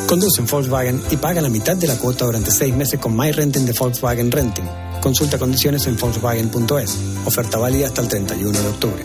Conduce 0.07 0.41
en 0.41 0.47
Volkswagen 0.47 1.03
y 1.11 1.17
paga 1.17 1.41
la 1.41 1.49
mitad 1.49 1.77
de 1.77 1.87
la 1.87 1.97
cuota 1.97 2.27
durante 2.27 2.51
seis 2.51 2.75
meses 2.75 3.01
con 3.01 3.17
My 3.17 3.33
Renting 3.33 3.65
de 3.65 3.73
Volkswagen 3.73 4.31
Renting. 4.31 4.67
Consulta 5.01 5.39
condiciones 5.39 5.87
en 5.87 5.97
Volkswagen.es. 5.97 6.99
Oferta 7.25 7.59
válida 7.59 7.87
hasta 7.87 8.03
el 8.03 8.09
31 8.09 8.59
de 8.59 8.69
octubre. 8.69 9.05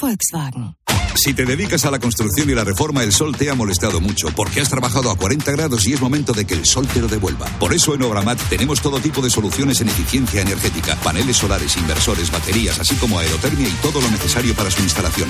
Volkswagen. 0.00 0.77
Si 1.18 1.34
te 1.34 1.44
dedicas 1.44 1.84
a 1.84 1.90
la 1.90 1.98
construcción 1.98 2.48
y 2.48 2.54
la 2.54 2.62
reforma, 2.62 3.02
el 3.02 3.12
sol 3.12 3.36
te 3.36 3.50
ha 3.50 3.54
molestado 3.56 4.00
mucho 4.00 4.28
porque 4.36 4.60
has 4.60 4.68
trabajado 4.68 5.10
a 5.10 5.16
40 5.16 5.50
grados 5.50 5.84
y 5.88 5.92
es 5.92 6.00
momento 6.00 6.32
de 6.32 6.44
que 6.44 6.54
el 6.54 6.64
sol 6.64 6.86
te 6.86 7.00
lo 7.00 7.08
devuelva. 7.08 7.46
Por 7.58 7.74
eso 7.74 7.92
en 7.92 8.02
Obramat 8.04 8.40
tenemos 8.48 8.80
todo 8.80 9.00
tipo 9.00 9.20
de 9.20 9.28
soluciones 9.28 9.80
en 9.80 9.88
eficiencia 9.88 10.42
energética, 10.42 10.94
paneles 11.02 11.36
solares, 11.36 11.76
inversores, 11.76 12.30
baterías, 12.30 12.78
así 12.78 12.94
como 12.94 13.18
aerotermia 13.18 13.66
y 13.66 13.72
todo 13.82 14.00
lo 14.00 14.08
necesario 14.12 14.54
para 14.54 14.70
su 14.70 14.80
instalación. 14.80 15.28